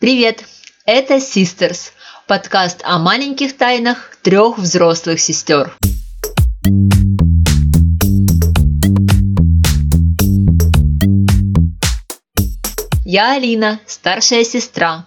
Привет! 0.00 0.44
Это 0.86 1.16
Sisters, 1.16 1.92
подкаст 2.26 2.80
о 2.84 2.98
маленьких 2.98 3.54
тайнах 3.54 4.16
трех 4.22 4.56
взрослых 4.56 5.20
сестер. 5.20 5.76
Я 13.04 13.34
Алина, 13.34 13.78
старшая 13.84 14.44
сестра. 14.44 15.04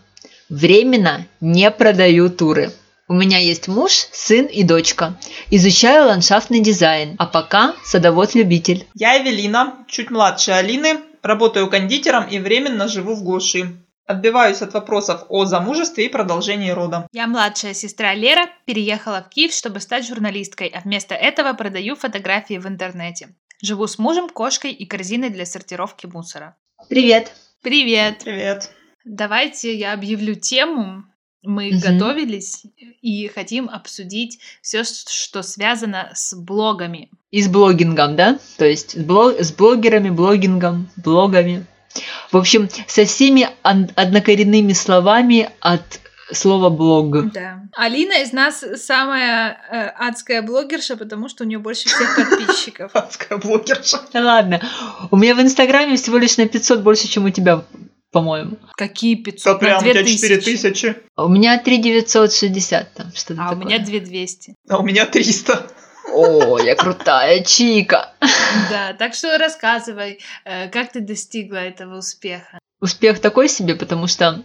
Временно 0.49 1.25
не 1.41 1.71
продаю 1.71 2.29
туры. 2.29 2.71
У 3.07 3.15
меня 3.15 3.39
есть 3.39 3.67
муж, 3.67 3.93
сын 4.11 4.45
и 4.45 4.61
дочка. 4.61 5.17
Изучаю 5.49 6.05
ландшафтный 6.05 6.59
дизайн, 6.59 7.15
а 7.17 7.25
пока 7.25 7.73
садовод-любитель. 7.83 8.85
Я 8.93 9.19
Эвелина, 9.19 9.73
чуть 9.87 10.11
младше 10.11 10.51
Алины, 10.51 10.99
работаю 11.23 11.67
кондитером 11.67 12.27
и 12.27 12.37
временно 12.37 12.87
живу 12.87 13.15
в 13.15 13.23
глуши. 13.23 13.82
Отбиваюсь 14.05 14.61
от 14.61 14.73
вопросов 14.73 15.25
о 15.29 15.45
замужестве 15.45 16.05
и 16.05 16.09
продолжении 16.09 16.71
рода. 16.71 17.07
Я 17.13 17.27
младшая 17.27 17.73
сестра 17.73 18.13
Лера, 18.13 18.47
переехала 18.65 19.23
в 19.23 19.29
Киев, 19.29 19.53
чтобы 19.53 19.79
стать 19.79 20.05
журналисткой, 20.05 20.67
а 20.67 20.81
вместо 20.81 21.15
этого 21.15 21.53
продаю 21.53 21.95
фотографии 21.95 22.57
в 22.57 22.67
интернете. 22.67 23.33
Живу 23.61 23.87
с 23.87 23.97
мужем, 23.97 24.27
кошкой 24.29 24.71
и 24.71 24.85
корзиной 24.85 25.29
для 25.29 25.45
сортировки 25.45 26.05
мусора. 26.05 26.57
Привет! 26.89 27.31
Привет! 27.61 28.19
Привет! 28.25 28.71
Давайте 29.05 29.73
я 29.73 29.93
объявлю 29.93 30.35
тему. 30.35 31.03
Мы 31.41 31.71
Мгм. 31.71 31.79
готовились 31.79 32.63
и 33.01 33.27
хотим 33.27 33.69
обсудить 33.69 34.39
все, 34.61 34.83
что 34.83 35.41
связано 35.43 36.11
с 36.13 36.33
блогами. 36.35 37.09
И 37.31 37.41
с 37.41 37.47
блогингом, 37.49 38.15
да? 38.17 38.37
То 38.57 38.65
есть 38.65 38.91
с, 38.91 39.03
блог- 39.03 39.41
с 39.41 39.51
блогерами, 39.53 40.09
блогингом, 40.09 40.89
блогами. 40.97 41.65
В 42.31 42.37
общем, 42.37 42.69
со 42.87 43.05
всеми 43.05 43.47
однокоренными 43.63 44.73
словами 44.73 45.49
от 45.59 45.99
слова 46.31 46.69
блог. 46.69 47.31
Да. 47.31 47.61
Алина 47.75 48.13
из 48.23 48.31
нас 48.33 48.63
самая 48.77 49.57
э, 49.69 49.87
адская 50.07 50.41
блогерша, 50.41 50.97
потому 50.97 51.29
что 51.29 51.43
у 51.43 51.47
нее 51.47 51.59
больше 51.59 51.89
всех 51.89 52.15
подписчиков. 52.39 52.91
Адская 52.95 53.37
блогерша. 53.37 54.01
Да 54.13 54.21
ладно. 54.23 54.61
У 55.11 55.17
меня 55.17 55.35
в 55.35 55.41
Инстаграме 55.41 55.95
всего 55.97 56.17
лишь 56.17 56.37
на 56.37 56.47
500 56.47 56.81
больше, 56.81 57.07
чем 57.07 57.25
у 57.25 57.29
тебя, 57.29 57.63
по-моему. 58.11 58.57
Какие 58.75 59.15
Да 59.15 59.31
500? 59.31 59.59
прям, 59.59 59.71
На 59.73 59.77
у 59.77 59.81
тебя 59.81 59.93
2000. 60.03 60.27
4000, 60.27 60.95
У 61.17 61.27
меня 61.27 61.59
3960 61.59 62.93
там, 62.93 63.11
что-то 63.13 63.41
А 63.43 63.51
у 63.53 63.55
меня 63.55 63.77
2200. 63.79 64.55
а 64.69 64.77
у 64.79 64.83
меня 64.83 65.05
300. 65.05 65.67
О, 66.13 66.59
я 66.59 66.75
крутая 66.75 67.43
чика. 67.43 68.13
Да, 68.69 68.93
так 68.93 69.15
что 69.15 69.37
рассказывай, 69.37 70.19
э, 70.45 70.69
как 70.69 70.91
ты 70.91 70.99
достигла 70.99 71.57
этого 71.57 71.97
успеха. 71.97 72.59
Успех 72.79 73.19
такой 73.19 73.49
себе, 73.49 73.73
потому 73.75 74.07
что 74.07 74.43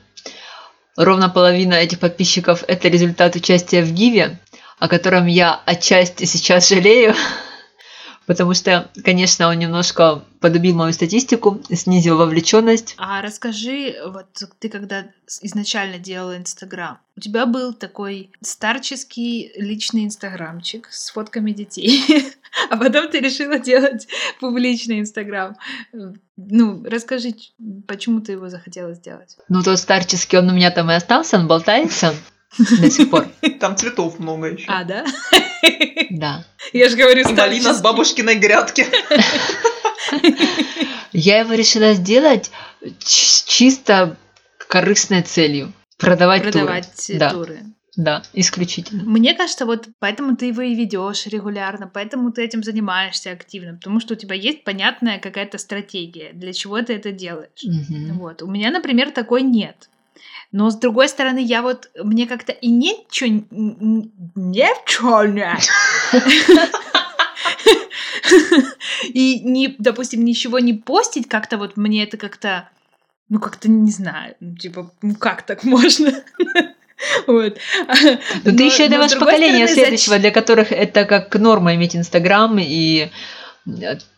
ровно 0.97 1.29
половина 1.29 1.75
этих 1.75 1.99
подписчиков– 1.99 2.65
это 2.69 2.89
результат 2.89 3.37
участия 3.37 3.83
в 3.83 3.93
Гиве, 3.93 4.39
о 4.79 4.89
котором 4.89 5.27
я 5.27 5.61
отчасти 5.67 6.25
сейчас 6.25 6.69
жалею, 6.69 7.15
потому 8.29 8.53
что, 8.53 8.91
конечно, 9.03 9.49
он 9.49 9.59
немножко 9.59 10.23
подубил 10.41 10.77
мою 10.77 10.93
статистику, 10.93 11.63
снизил 11.73 12.19
вовлеченность. 12.19 12.95
А 12.99 13.23
расскажи, 13.23 13.97
вот 14.07 14.27
ты 14.59 14.69
когда 14.69 15.07
изначально 15.41 15.99
делала 15.99 16.37
Инстаграм, 16.37 16.99
у 17.17 17.21
тебя 17.21 17.47
был 17.47 17.73
такой 17.73 18.31
старческий 18.43 19.51
личный 19.57 20.05
инстаграмчик 20.05 20.89
с 20.91 21.11
фотками 21.11 21.53
детей, 21.53 22.05
а 22.71 22.77
потом 22.77 23.09
ты 23.09 23.21
решила 23.21 23.59
делать 23.59 24.07
публичный 24.41 25.01
Инстаграм. 25.01 25.57
Ну, 26.37 26.85
расскажи, 26.85 27.35
почему 27.87 28.21
ты 28.21 28.33
его 28.33 28.51
захотела 28.51 28.93
сделать? 28.93 29.39
Ну, 29.49 29.63
тот 29.63 29.79
старческий, 29.79 30.39
он 30.39 30.51
у 30.51 30.53
меня 30.53 30.71
там 30.71 30.91
и 30.91 30.95
остался, 30.95 31.39
он 31.39 31.47
болтается 31.47 32.15
до 32.59 32.91
сих 32.91 33.09
пор. 33.09 33.27
Там 33.59 33.75
цветов 33.75 34.19
много 34.19 34.49
еще. 34.49 34.67
А, 34.69 34.85
да? 34.85 35.07
Да. 36.11 36.45
Я 36.73 36.89
же 36.89 36.97
говорю, 36.97 37.29
малина 37.35 37.75
с 37.75 37.81
бабушкиной 37.81 38.37
грядки. 38.37 38.87
Я 41.13 41.41
его 41.41 41.55
решила 41.55 41.95
сделать 41.95 42.51
чисто 42.99 44.17
корыстной 44.69 45.23
целью. 45.23 45.73
Продавать, 45.99 46.43
туры. 46.43 46.53
продавать 46.53 47.11
э, 47.11 47.19
Да. 47.19 47.31
туры. 47.31 47.61
Да, 47.97 48.23
исключительно. 48.33 49.03
Мне 49.03 49.35
кажется, 49.35 49.67
вот 49.67 49.89
поэтому 49.99 50.37
ты 50.37 50.47
его 50.47 50.63
и 50.63 50.77
ведешь 50.77 51.27
регулярно, 51.27 51.91
поэтому 51.93 52.31
ты 52.31 52.45
этим 52.45 52.63
занимаешься 52.63 53.33
активно, 53.33 53.75
потому 53.75 53.99
что 53.99 54.15
у 54.15 54.17
тебя 54.17 54.37
есть 54.37 54.63
понятная 54.63 55.19
какая-то 55.19 55.59
стратегия, 55.59 56.31
для 56.33 56.53
чего 56.53 56.81
ты 56.81 56.93
это 56.95 57.11
делаешь. 57.11 57.65
Мгм. 57.65 58.19
Вот. 58.19 58.43
У 58.43 58.47
меня, 58.47 58.71
например, 58.71 59.11
такой 59.11 59.43
нет. 59.43 59.89
Но 60.51 60.71
с 60.71 60.77
другой 60.77 61.09
стороны, 61.09 61.41
я 61.41 61.61
вот 61.63 61.91
мне 62.03 62.27
как-то 62.27 62.53
и 62.53 62.69
ничего 62.69 63.45
ничего 64.35 65.25
нет. 65.25 65.59
И 69.13 69.41
не, 69.41 69.75
допустим, 69.79 70.25
ничего 70.25 70.59
не 70.59 70.75
постить, 70.75 71.29
как-то 71.29 71.57
вот 71.57 71.77
мне 71.77 72.03
это 72.05 72.17
как-то, 72.17 72.69
ну 73.29 73.41
как-то 73.41 73.71
не 73.71 73.91
знаю, 73.91 74.35
ну, 74.41 74.55
типа, 74.57 74.91
ну 75.03 75.15
как 75.15 75.43
так 75.43 75.65
можно? 75.65 76.13
Вот. 77.27 77.59
Ну, 77.87 78.19
ты 78.43 78.53
Но- 78.53 78.65
еще 78.65 78.89
но 78.89 78.97
другой 78.97 79.09
поколение 79.21 79.69
стороны, 79.69 79.85
следующего, 79.85 80.19
для 80.19 80.31
которых 80.33 80.73
это 80.73 81.05
как 81.05 81.35
норма 81.37 81.75
иметь 81.77 81.95
Инстаграм 81.95 82.59
и 82.59 83.11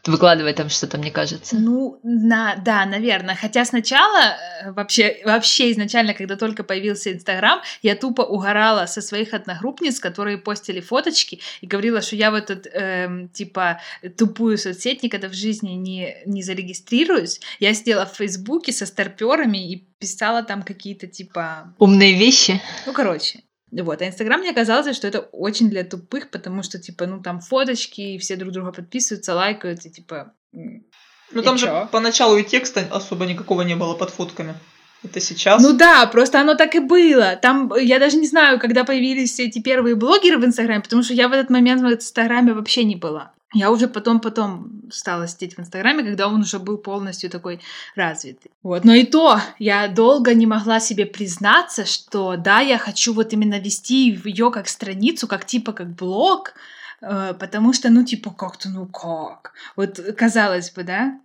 выкладывать 0.06 0.56
там 0.56 0.69
что-то, 0.69 0.99
мне 0.99 1.11
кажется. 1.11 1.56
Ну, 1.56 1.99
на, 2.03 2.56
да, 2.56 2.87
наверное. 2.87 3.34
Хотя 3.34 3.65
сначала, 3.65 4.37
э, 4.62 4.72
вообще, 4.72 5.21
вообще 5.25 5.72
изначально, 5.72 6.15
когда 6.15 6.37
только 6.37 6.65
появился 6.65 7.12
Инстаграм, 7.12 7.61
я 7.83 7.97
тупо 7.97 8.22
угорала 8.22 8.87
со 8.87 9.03
своих 9.03 9.34
одногруппниц, 9.34 10.00
которые 10.00 10.38
постили 10.38 10.81
фоточки, 10.81 11.41
и 11.61 11.66
говорила, 11.66 12.00
что 12.00 12.16
я 12.16 12.31
в 12.31 12.34
этот, 12.34 12.66
эм, 12.72 13.28
типа, 13.28 13.81
тупую 14.16 14.59
соцсеть 14.59 15.03
никогда 15.03 15.28
в 15.28 15.34
жизни 15.34 15.71
не, 15.71 16.17
не 16.27 16.43
зарегистрируюсь. 16.43 17.41
Я 17.59 17.75
сидела 17.75 18.06
в 18.06 18.17
Фейсбуке 18.17 18.72
со 18.72 18.87
старперами 18.87 19.72
и 19.72 19.87
писала 19.99 20.43
там 20.43 20.62
какие-то, 20.62 21.06
типа, 21.06 21.75
Умные 21.78 22.19
вещи. 22.19 22.61
ну, 22.87 22.93
короче. 22.93 23.41
Вот, 23.72 24.03
а 24.03 24.06
Инстаграм 24.06 24.41
мне 24.41 24.53
казалось, 24.53 24.97
что 24.97 25.06
это 25.06 25.20
очень 25.20 25.70
для 25.70 25.84
тупых, 25.84 26.31
потому 26.31 26.62
что, 26.62 26.78
типа, 26.78 27.06
ну, 27.06 27.22
там 27.22 27.41
фоточки, 27.41 28.00
и 28.00 28.19
все 28.19 28.36
друг 28.36 28.53
друга 28.53 28.72
подписываются, 28.72 29.34
лайкают, 29.34 29.86
и, 29.86 29.91
типа, 29.91 30.32
Ну 30.53 31.42
там 31.42 31.56
чё? 31.56 31.66
же 31.66 31.88
поначалу 31.92 32.36
и 32.36 32.42
текста 32.42 32.86
особо 32.91 33.26
никакого 33.26 33.62
не 33.62 33.76
было 33.76 33.94
под 33.94 34.10
фотками. 34.10 34.54
Это 35.03 35.20
сейчас. 35.20 35.62
Ну 35.62 35.72
да, 35.72 36.06
просто 36.06 36.41
оно 36.41 36.54
так 36.54 36.75
и 36.75 36.81
было. 36.81 37.36
Там, 37.36 37.72
я 37.81 37.98
даже 37.98 38.19
не 38.19 38.26
знаю, 38.26 38.58
когда 38.58 38.84
появились 38.84 39.38
эти 39.41 39.60
первые 39.60 39.94
блогеры 39.94 40.38
в 40.38 40.44
Инстаграме, 40.44 40.82
потому 40.82 41.02
что 41.02 41.14
я 41.14 41.28
в 41.28 41.32
этот 41.32 41.48
момент 41.48 41.81
в 41.81 41.87
Инстаграме 41.87 42.52
вообще 42.52 42.84
не 42.84 42.97
была. 42.97 43.32
Я 43.53 43.71
уже 43.72 43.88
потом-потом 43.88 44.83
стала 44.93 45.27
сидеть 45.27 45.56
в 45.56 45.61
Инстаграме, 45.61 46.05
когда 46.05 46.28
он 46.28 46.41
уже 46.41 46.61
был 46.61 46.78
полностью 46.78 47.31
такой 47.31 47.61
развитый. 47.97 48.53
Вот. 48.62 48.84
Но 48.84 48.94
и 48.94 49.05
то, 49.05 49.41
я 49.59 49.88
долго 49.88 50.34
не 50.34 50.47
могла 50.47 50.78
себе 50.78 51.05
признаться, 51.05 51.84
что 51.84 52.37
да, 52.37 52.61
я 52.61 52.78
хочу 52.78 53.12
вот 53.12 53.33
именно 53.33 53.59
вести 53.59 54.11
ее 54.11 54.53
как 54.53 54.69
страницу, 54.69 55.27
как 55.27 55.44
типа 55.44 55.72
как 55.72 55.88
блог, 55.94 56.55
э, 57.00 57.34
потому 57.38 57.72
что, 57.72 57.91
ну, 57.91 58.05
типа, 58.05 58.31
как-то, 58.31 58.69
ну 58.69 58.87
как? 58.87 59.53
Вот, 59.75 59.99
казалось 60.17 60.71
бы, 60.71 60.84
да? 60.84 61.21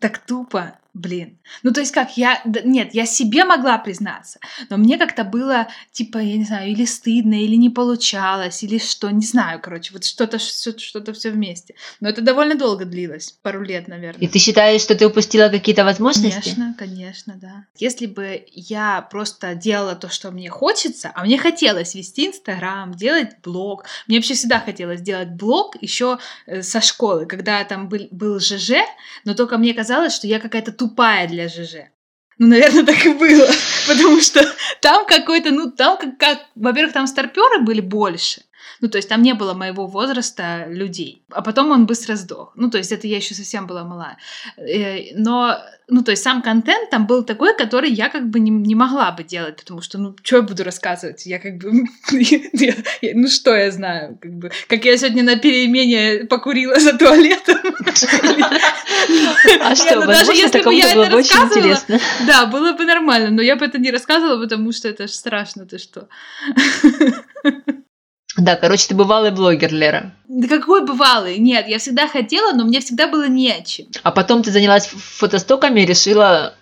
Так 0.00 0.18
тупо, 0.18 0.78
блин. 0.94 1.38
Ну, 1.62 1.72
то 1.72 1.80
есть 1.80 1.92
как, 1.92 2.16
я... 2.16 2.42
Нет, 2.44 2.94
я 2.94 3.06
себе 3.06 3.44
могла 3.44 3.78
признаться, 3.78 4.38
но 4.68 4.76
мне 4.76 4.98
как-то 4.98 5.24
было, 5.24 5.68
типа, 5.90 6.18
я 6.18 6.36
не 6.36 6.44
знаю, 6.44 6.70
или 6.70 6.84
стыдно, 6.84 7.42
или 7.42 7.56
не 7.56 7.70
получалось, 7.70 8.62
или 8.62 8.78
что, 8.78 9.10
не 9.10 9.24
знаю, 9.24 9.60
короче, 9.60 9.92
вот 9.94 10.04
что-то 10.04 10.38
что- 10.38 10.78
что-то 10.78 11.12
все 11.14 11.30
вместе. 11.30 11.74
Но 12.00 12.08
это 12.08 12.20
довольно 12.20 12.56
долго 12.56 12.84
длилось, 12.84 13.34
пару 13.42 13.62
лет, 13.62 13.88
наверное. 13.88 14.20
И 14.20 14.28
ты 14.28 14.38
считаешь, 14.38 14.82
что 14.82 14.94
ты 14.94 15.06
упустила 15.06 15.48
какие-то 15.48 15.84
возможности? 15.84 16.50
Конечно, 16.50 16.74
конечно, 16.78 17.34
да. 17.40 17.64
Если 17.78 18.06
бы 18.06 18.44
я 18.52 19.00
просто 19.10 19.54
делала 19.54 19.94
то, 19.94 20.10
что 20.10 20.30
мне 20.30 20.50
хочется, 20.50 21.10
а 21.14 21.24
мне 21.24 21.38
хотелось 21.38 21.94
вести 21.94 22.26
Инстаграм, 22.26 22.92
делать 22.92 23.30
блог, 23.42 23.86
мне 24.06 24.18
вообще 24.18 24.34
всегда 24.34 24.60
хотелось 24.60 25.00
делать 25.00 25.30
блог 25.30 25.76
еще 25.80 26.18
э, 26.46 26.62
со 26.62 26.82
школы, 26.82 27.24
когда 27.24 27.64
там 27.64 27.88
был, 27.88 28.08
был 28.10 28.40
ЖЖ, 28.40 28.72
но 29.24 29.34
только 29.34 29.56
мне 29.56 29.72
казалось, 29.72 30.12
что 30.14 30.26
я 30.26 30.38
какая-то 30.38 30.72
тупая 30.82 31.28
для 31.28 31.48
ЖЖ. 31.48 31.92
Ну, 32.38 32.48
наверное, 32.48 32.84
так 32.90 33.06
и 33.06 33.12
было, 33.12 33.48
потому 33.86 34.20
что 34.20 34.44
там 34.80 35.06
какой-то, 35.06 35.52
ну, 35.52 35.70
там 35.70 35.96
как, 35.96 36.18
как 36.18 36.38
во-первых, 36.56 36.92
там 36.92 37.06
старперы 37.06 37.60
были 37.60 37.80
больше, 37.80 38.42
Ну, 38.80 38.88
то 38.88 38.98
есть 38.98 39.08
там 39.08 39.22
не 39.22 39.34
было 39.34 39.54
моего 39.54 39.86
возраста 39.86 40.66
людей. 40.68 41.22
А 41.30 41.42
потом 41.42 41.70
он 41.70 41.86
быстро 41.86 42.16
сдох. 42.16 42.52
Ну, 42.56 42.70
то 42.70 42.78
есть 42.78 42.92
это 42.92 43.06
я 43.06 43.16
еще 43.16 43.34
совсем 43.34 43.66
была 43.66 43.84
мала. 43.84 44.16
Э, 44.56 45.14
но, 45.14 45.58
ну, 45.88 46.02
то 46.02 46.10
есть 46.10 46.22
сам 46.22 46.42
контент 46.42 46.90
там 46.90 47.06
был 47.06 47.24
такой, 47.24 47.56
который 47.56 47.90
я 47.90 48.08
как 48.08 48.28
бы 48.28 48.40
не, 48.40 48.50
не 48.50 48.74
могла 48.74 49.10
бы 49.12 49.24
делать, 49.24 49.56
потому 49.56 49.82
что, 49.82 49.98
ну, 49.98 50.16
что 50.22 50.36
я 50.36 50.42
буду 50.42 50.64
рассказывать? 50.64 51.26
Я 51.26 51.38
как 51.38 51.58
бы, 51.58 51.70
ну, 53.14 53.28
что 53.28 53.54
я 53.54 53.70
знаю? 53.70 54.18
Как, 54.20 54.32
бы, 54.32 54.50
как 54.68 54.84
я 54.84 54.96
сегодня 54.96 55.22
на 55.22 55.36
перемене 55.36 56.24
покурила 56.24 56.78
за 56.80 56.96
туалетом. 56.96 57.58
А 59.60 59.74
что, 59.74 60.00
ну, 60.00 60.06
даже 60.06 60.32
если 60.32 60.62
бы 60.62 60.74
я 60.74 60.92
это 60.92 61.10
рассказывала, 61.10 61.78
да, 62.26 62.46
было 62.46 62.72
бы 62.72 62.84
нормально, 62.84 63.30
но 63.30 63.42
я 63.42 63.56
бы 63.56 63.64
это 63.64 63.78
не 63.78 63.90
рассказывала, 63.90 64.40
потому 64.40 64.72
что 64.72 64.88
это 64.88 65.06
страшно, 65.08 65.66
ты 65.66 65.78
что. 65.78 66.08
Да, 68.36 68.56
короче, 68.56 68.88
ты 68.88 68.94
бывалый 68.94 69.30
блогер, 69.30 69.72
Лера. 69.72 70.12
Да 70.28 70.48
какой 70.48 70.86
бывалый? 70.86 71.38
Нет, 71.38 71.68
я 71.68 71.78
всегда 71.78 72.08
хотела, 72.08 72.52
но 72.52 72.64
мне 72.64 72.80
всегда 72.80 73.08
было 73.08 73.28
не 73.28 73.50
о 73.50 73.62
чем. 73.62 73.86
А 74.02 74.10
потом 74.10 74.42
ты 74.42 74.50
занялась 74.50 74.86
фотостоками 74.86 75.80
и 75.80 75.86
решила 75.86 76.54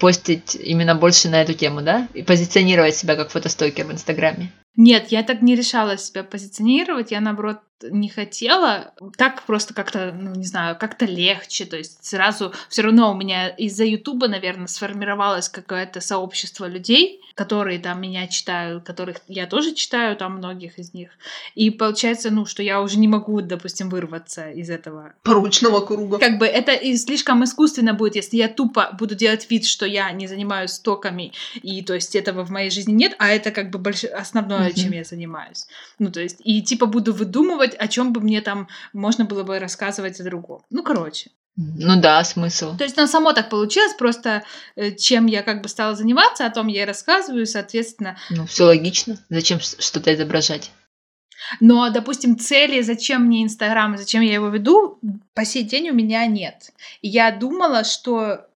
постить 0.00 0.54
именно 0.54 0.94
больше 0.94 1.28
на 1.28 1.42
эту 1.42 1.54
тему, 1.54 1.82
да? 1.82 2.08
И 2.14 2.22
позиционировать 2.22 2.96
себя 2.96 3.16
как 3.16 3.30
фотостокер 3.30 3.86
в 3.86 3.92
Инстаграме. 3.92 4.52
Нет, 4.76 5.08
я 5.12 5.22
так 5.22 5.42
не 5.42 5.54
решала 5.54 5.96
себя 5.96 6.24
позиционировать, 6.24 7.12
я 7.12 7.20
наоборот 7.20 7.58
не 7.82 8.08
хотела. 8.08 8.92
Так 9.16 9.42
просто 9.42 9.72
как-то, 9.72 10.12
ну 10.12 10.34
не 10.34 10.44
знаю, 10.44 10.76
как-то 10.76 11.04
легче. 11.04 11.64
То 11.64 11.76
есть 11.76 12.04
сразу 12.04 12.52
все 12.68 12.82
равно 12.82 13.12
у 13.12 13.14
меня 13.14 13.48
из-за 13.48 13.84
Ютуба, 13.84 14.26
наверное, 14.26 14.66
сформировалось 14.66 15.48
какое-то 15.48 16.00
сообщество 16.00 16.66
людей, 16.66 17.20
которые 17.34 17.78
там 17.78 18.00
меня 18.00 18.26
читают, 18.28 18.84
которых 18.84 19.18
я 19.26 19.46
тоже 19.46 19.74
читаю, 19.74 20.16
там 20.16 20.36
многих 20.36 20.78
из 20.78 20.94
них. 20.94 21.10
И 21.54 21.70
получается, 21.70 22.30
ну, 22.30 22.46
что 22.46 22.62
я 22.62 22.80
уже 22.80 22.98
не 22.98 23.08
могу, 23.08 23.40
допустим, 23.40 23.90
вырваться 23.90 24.50
из 24.50 24.70
этого 24.70 25.14
порочного 25.22 25.80
круга. 25.80 26.18
Как 26.18 26.38
бы 26.38 26.46
это 26.46 26.72
и 26.72 26.96
слишком 26.96 27.42
искусственно 27.44 27.94
будет, 27.94 28.16
если 28.16 28.36
я 28.36 28.48
тупо 28.48 28.90
буду 28.98 29.14
делать 29.14 29.50
вид, 29.50 29.66
что 29.66 29.86
я 29.86 30.10
не 30.12 30.26
занимаюсь 30.26 30.72
стоками, 30.72 31.32
и 31.62 31.82
то 31.82 31.94
есть 31.94 32.14
этого 32.14 32.44
в 32.44 32.50
моей 32.50 32.70
жизни 32.70 32.92
нет, 32.92 33.14
а 33.18 33.28
это 33.28 33.50
как 33.50 33.70
бы 33.70 33.78
больш... 33.78 34.04
основное, 34.04 34.70
mm-hmm. 34.70 34.80
чем 34.80 34.92
я 34.92 35.04
занимаюсь. 35.04 35.66
Ну, 35.98 36.10
то 36.10 36.20
есть, 36.20 36.40
и 36.44 36.62
типа 36.62 36.86
буду 36.86 37.12
выдумывать, 37.12 37.74
о 37.74 37.88
чем 37.88 38.12
бы 38.12 38.20
мне 38.20 38.40
там 38.40 38.68
можно 38.92 39.24
было 39.24 39.42
бы 39.42 39.58
рассказывать 39.58 40.20
о 40.20 40.24
другом. 40.24 40.62
Ну, 40.70 40.82
короче. 40.82 41.30
Ну 41.56 42.00
да, 42.00 42.24
смысл. 42.24 42.76
То 42.76 42.84
есть, 42.84 42.96
ну, 42.96 43.06
само 43.06 43.32
так 43.32 43.48
получилось, 43.48 43.94
просто 43.94 44.42
э, 44.74 44.92
чем 44.96 45.26
я 45.26 45.42
как 45.42 45.62
бы 45.62 45.68
стала 45.68 45.94
заниматься, 45.94 46.46
о 46.46 46.50
том 46.50 46.66
я 46.66 46.82
и 46.82 46.86
рассказываю, 46.86 47.46
соответственно. 47.46 48.16
Ну, 48.30 48.46
все 48.46 48.64
логично. 48.64 49.18
Зачем 49.28 49.60
что-то 49.60 50.12
изображать? 50.14 50.72
Но, 51.60 51.90
допустим, 51.90 52.38
цели, 52.38 52.80
зачем 52.80 53.26
мне 53.26 53.44
Инстаграм, 53.44 53.96
зачем 53.96 54.22
я 54.22 54.34
его 54.34 54.48
веду, 54.48 54.98
по 55.34 55.44
сей 55.44 55.62
день 55.62 55.90
у 55.90 55.94
меня 55.94 56.26
нет. 56.26 56.72
И 57.02 57.08
я 57.08 57.30
думала, 57.30 57.84
что 57.84 58.46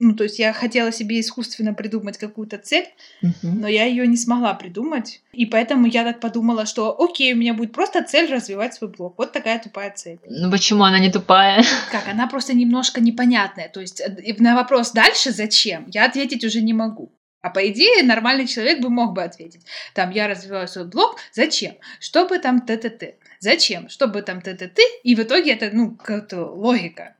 ну, 0.00 0.14
то 0.14 0.24
есть 0.24 0.38
я 0.38 0.52
хотела 0.52 0.92
себе 0.92 1.18
искусственно 1.20 1.74
придумать 1.74 2.18
какую-то 2.18 2.58
цель, 2.58 2.86
uh-huh. 3.22 3.30
но 3.42 3.66
я 3.66 3.84
ее 3.84 4.06
не 4.06 4.16
смогла 4.16 4.54
придумать. 4.54 5.22
И 5.32 5.44
поэтому 5.44 5.86
я 5.86 6.04
так 6.04 6.20
подумала, 6.20 6.66
что 6.66 6.94
окей, 7.00 7.32
у 7.32 7.36
меня 7.36 7.52
будет 7.52 7.72
просто 7.72 8.04
цель 8.04 8.32
развивать 8.32 8.74
свой 8.74 8.90
блог. 8.90 9.14
Вот 9.18 9.32
такая 9.32 9.58
тупая 9.58 9.90
цель. 9.90 10.20
Ну 10.28 10.50
почему 10.50 10.84
она 10.84 11.00
не 11.00 11.10
тупая? 11.10 11.64
Как, 11.90 12.06
она 12.08 12.28
просто 12.28 12.54
немножко 12.54 13.00
непонятная. 13.00 13.68
То 13.68 13.80
есть 13.80 14.00
э, 14.00 14.34
на 14.38 14.54
вопрос 14.54 14.92
дальше 14.92 15.32
зачем, 15.32 15.86
я 15.88 16.04
ответить 16.04 16.44
уже 16.44 16.60
не 16.60 16.72
могу. 16.72 17.10
А 17.40 17.50
по 17.50 17.66
идее 17.68 18.02
нормальный 18.02 18.46
человек 18.46 18.80
бы 18.80 18.90
мог 18.90 19.14
бы 19.14 19.22
ответить. 19.22 19.62
Там 19.94 20.10
я 20.10 20.28
развиваю 20.28 20.68
свой 20.68 20.86
блог, 20.86 21.16
зачем? 21.32 21.74
Чтобы 22.00 22.38
там 22.38 22.60
т-т-т. 22.60 23.14
Зачем? 23.40 23.88
Чтобы 23.88 24.22
там 24.22 24.42
т-т-т. 24.42 24.82
И 25.04 25.14
в 25.14 25.20
итоге 25.20 25.52
это, 25.52 25.70
ну, 25.72 25.94
какая-то 25.94 26.44
логика. 26.46 27.14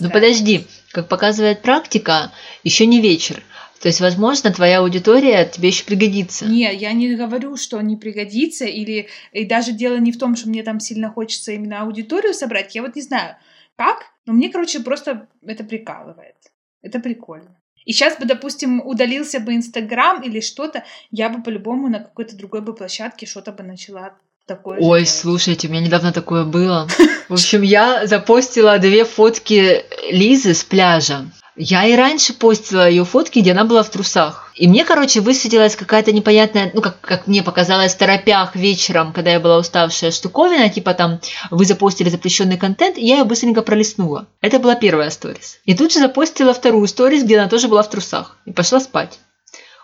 Ну 0.00 0.10
подожди, 0.10 0.66
как 0.92 1.08
показывает 1.08 1.62
практика, 1.62 2.32
еще 2.62 2.86
не 2.86 3.00
вечер. 3.00 3.42
То 3.80 3.88
есть, 3.88 4.00
возможно, 4.00 4.52
твоя 4.52 4.80
аудитория 4.80 5.44
тебе 5.44 5.68
еще 5.68 5.84
пригодится. 5.84 6.46
Не, 6.46 6.74
я 6.74 6.92
не 6.92 7.14
говорю, 7.14 7.56
что 7.56 7.80
не 7.80 7.96
пригодится, 7.96 8.64
или 8.64 9.08
и 9.32 9.44
даже 9.44 9.72
дело 9.72 9.98
не 9.98 10.10
в 10.10 10.18
том, 10.18 10.34
что 10.34 10.48
мне 10.48 10.62
там 10.62 10.80
сильно 10.80 11.10
хочется 11.10 11.52
именно 11.52 11.82
аудиторию 11.82 12.34
собрать. 12.34 12.74
Я 12.74 12.82
вот 12.82 12.96
не 12.96 13.02
знаю, 13.02 13.36
как, 13.76 14.06
но 14.26 14.32
мне, 14.32 14.48
короче, 14.48 14.80
просто 14.80 15.28
это 15.46 15.62
прикалывает. 15.62 16.34
Это 16.82 16.98
прикольно. 16.98 17.56
И 17.84 17.92
сейчас 17.92 18.18
бы, 18.18 18.26
допустим, 18.26 18.82
удалился 18.84 19.40
бы 19.40 19.54
Инстаграм 19.54 20.22
или 20.22 20.40
что-то, 20.40 20.84
я 21.10 21.28
бы 21.30 21.42
по-любому 21.42 21.88
на 21.88 22.00
какой-то 22.00 22.36
другой 22.36 22.60
бы 22.60 22.74
площадке 22.74 23.26
что-то 23.26 23.52
бы 23.52 23.62
начала 23.62 24.18
такое 24.48 24.78
Ой, 24.80 25.06
слушайте, 25.06 25.68
у 25.68 25.70
меня 25.70 25.82
недавно 25.82 26.12
такое 26.12 26.44
было. 26.44 26.88
В 27.28 27.34
общем, 27.34 27.62
я 27.62 28.06
запостила 28.06 28.78
две 28.78 29.04
фотки 29.04 29.84
Лизы 30.10 30.54
с 30.54 30.64
пляжа. 30.64 31.26
Я 31.60 31.86
и 31.86 31.96
раньше 31.96 32.34
постила 32.34 32.88
ее 32.88 33.04
фотки, 33.04 33.40
где 33.40 33.50
она 33.50 33.64
была 33.64 33.82
в 33.82 33.90
трусах. 33.90 34.52
И 34.54 34.68
мне, 34.68 34.84
короче, 34.84 35.20
высветилась 35.20 35.74
какая-то 35.74 36.12
непонятная, 36.12 36.70
ну, 36.72 36.80
как, 36.80 37.00
как 37.00 37.26
мне 37.26 37.42
показалось, 37.42 37.94
в 37.94 37.98
торопях 37.98 38.54
вечером, 38.54 39.12
когда 39.12 39.32
я 39.32 39.40
была 39.40 39.58
уставшая 39.58 40.12
штуковина, 40.12 40.70
типа 40.70 40.94
там, 40.94 41.20
вы 41.50 41.64
запостили 41.64 42.10
запрещенный 42.10 42.58
контент, 42.58 42.96
и 42.96 43.04
я 43.04 43.18
ее 43.18 43.24
быстренько 43.24 43.62
пролистнула. 43.62 44.28
Это 44.40 44.60
была 44.60 44.76
первая 44.76 45.10
сторис. 45.10 45.58
И 45.64 45.74
тут 45.74 45.92
же 45.92 45.98
запостила 45.98 46.54
вторую 46.54 46.86
сторис, 46.86 47.24
где 47.24 47.38
она 47.38 47.48
тоже 47.48 47.66
была 47.66 47.82
в 47.82 47.90
трусах. 47.90 48.38
И 48.46 48.52
пошла 48.52 48.78
спать. 48.78 49.18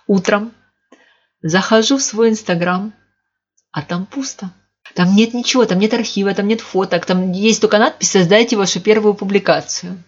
Утром 0.06 0.52
захожу 1.43 1.99
в 1.99 2.02
свой 2.02 2.31
инстаграм, 2.31 2.94
а 3.74 3.82
там 3.82 4.06
пусто. 4.06 4.50
Там 4.94 5.16
нет 5.16 5.34
ничего, 5.34 5.64
там 5.64 5.80
нет 5.80 5.92
архива, 5.92 6.32
там 6.32 6.46
нет 6.46 6.60
фоток, 6.60 7.04
там 7.04 7.32
есть 7.32 7.60
только 7.60 7.78
надпись 7.78 8.12
«Создайте 8.12 8.56
вашу 8.56 8.80
первую 8.80 9.14
публикацию». 9.14 10.02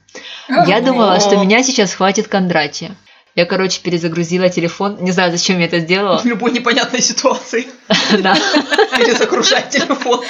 Я 0.49 0.81
думала, 0.81 1.19
что 1.19 1.37
меня 1.37 1.63
сейчас 1.65 1.93
хватит 1.93 2.29
Кондратия. 2.29 2.95
Я, 3.35 3.45
короче, 3.45 3.81
перезагрузила 3.83 4.49
телефон. 4.49 4.99
Не 5.01 5.11
знаю, 5.11 5.31
зачем 5.31 5.59
я 5.59 5.67
это 5.67 5.81
сделала. 5.81 6.19
В 6.23 6.25
любой 6.25 6.53
непонятной 6.53 7.03
ситуации. 7.03 7.67
Да. 8.23 8.35
Перезагружать 8.97 9.71
телефон. 9.71 10.25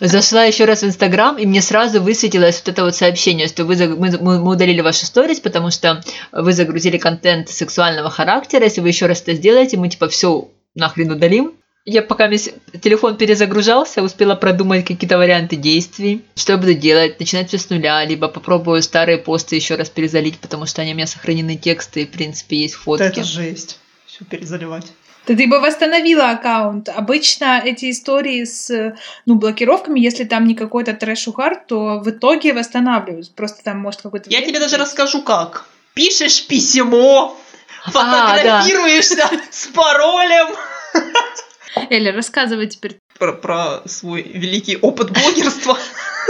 Зашла 0.00 0.42
еще 0.42 0.64
раз 0.64 0.82
в 0.82 0.86
Инстаграм, 0.86 1.38
и 1.38 1.46
мне 1.46 1.62
сразу 1.62 2.02
высветилось 2.02 2.58
вот 2.58 2.68
это 2.68 2.84
вот 2.84 2.96
сообщение, 2.96 3.46
что 3.46 3.64
вы, 3.64 3.76
мы, 3.96 4.18
мы 4.18 4.50
удалили 4.50 4.80
ваши 4.80 5.06
сторис, 5.06 5.38
потому 5.38 5.70
что 5.70 6.02
вы 6.32 6.52
загрузили 6.52 6.98
контент 6.98 7.48
сексуального 7.48 8.10
характера. 8.10 8.64
Если 8.64 8.80
вы 8.80 8.88
еще 8.88 9.06
раз 9.06 9.22
это 9.22 9.34
сделаете, 9.34 9.76
мы 9.76 9.88
типа 9.88 10.08
все 10.08 10.48
нахрен 10.74 11.12
удалим. 11.12 11.52
Я 11.84 12.02
пока 12.02 12.28
телефон 12.28 13.16
перезагружался, 13.16 14.02
успела 14.02 14.36
продумать 14.36 14.86
какие-то 14.86 15.18
варианты 15.18 15.56
действий. 15.56 16.24
Что 16.36 16.52
я 16.52 16.58
буду 16.58 16.74
делать? 16.74 17.18
Начинать 17.18 17.48
все 17.48 17.58
с 17.58 17.70
нуля, 17.70 18.04
либо 18.04 18.28
попробую 18.28 18.82
старые 18.82 19.18
посты 19.18 19.56
еще 19.56 19.74
раз 19.74 19.90
перезалить, 19.90 20.38
потому 20.38 20.66
что 20.66 20.82
они 20.82 20.92
у 20.92 20.94
меня 20.94 21.08
сохранены 21.08 21.56
тексты, 21.56 22.02
и, 22.02 22.06
в 22.06 22.10
принципе, 22.10 22.58
есть 22.58 22.74
фотки. 22.74 23.02
Это 23.02 23.24
жесть. 23.24 23.80
Все 24.06 24.24
перезаливать. 24.24 24.92
Да 25.26 25.34
ты 25.34 25.48
бы 25.48 25.60
восстановила 25.60 26.30
аккаунт. 26.30 26.88
Обычно 26.88 27.60
эти 27.64 27.90
истории 27.90 28.44
с 28.44 28.94
ну, 29.26 29.34
блокировками, 29.34 29.98
если 29.98 30.22
там 30.22 30.46
не 30.46 30.54
какой-то 30.54 30.92
трэш-ухар, 30.92 31.64
то 31.66 31.98
в 31.98 32.10
итоге 32.10 32.52
восстанавливаются. 32.52 33.32
Просто 33.34 33.64
там 33.64 33.78
может 33.78 34.02
какой-то... 34.02 34.30
Я 34.30 34.42
тебе 34.42 34.60
даже 34.60 34.76
расскажу 34.76 35.22
как. 35.22 35.66
Пишешь 35.94 36.46
письмо, 36.46 37.36
а, 37.84 37.90
фотографируешься 37.90 39.28
с 39.50 39.66
паролем. 39.66 40.54
Эля, 41.90 42.12
рассказывай 42.12 42.66
теперь. 42.66 42.98
Про, 43.18 43.32
про 43.32 43.82
свой 43.86 44.22
великий 44.22 44.76
опыт 44.76 45.10
блогерства. 45.10 45.78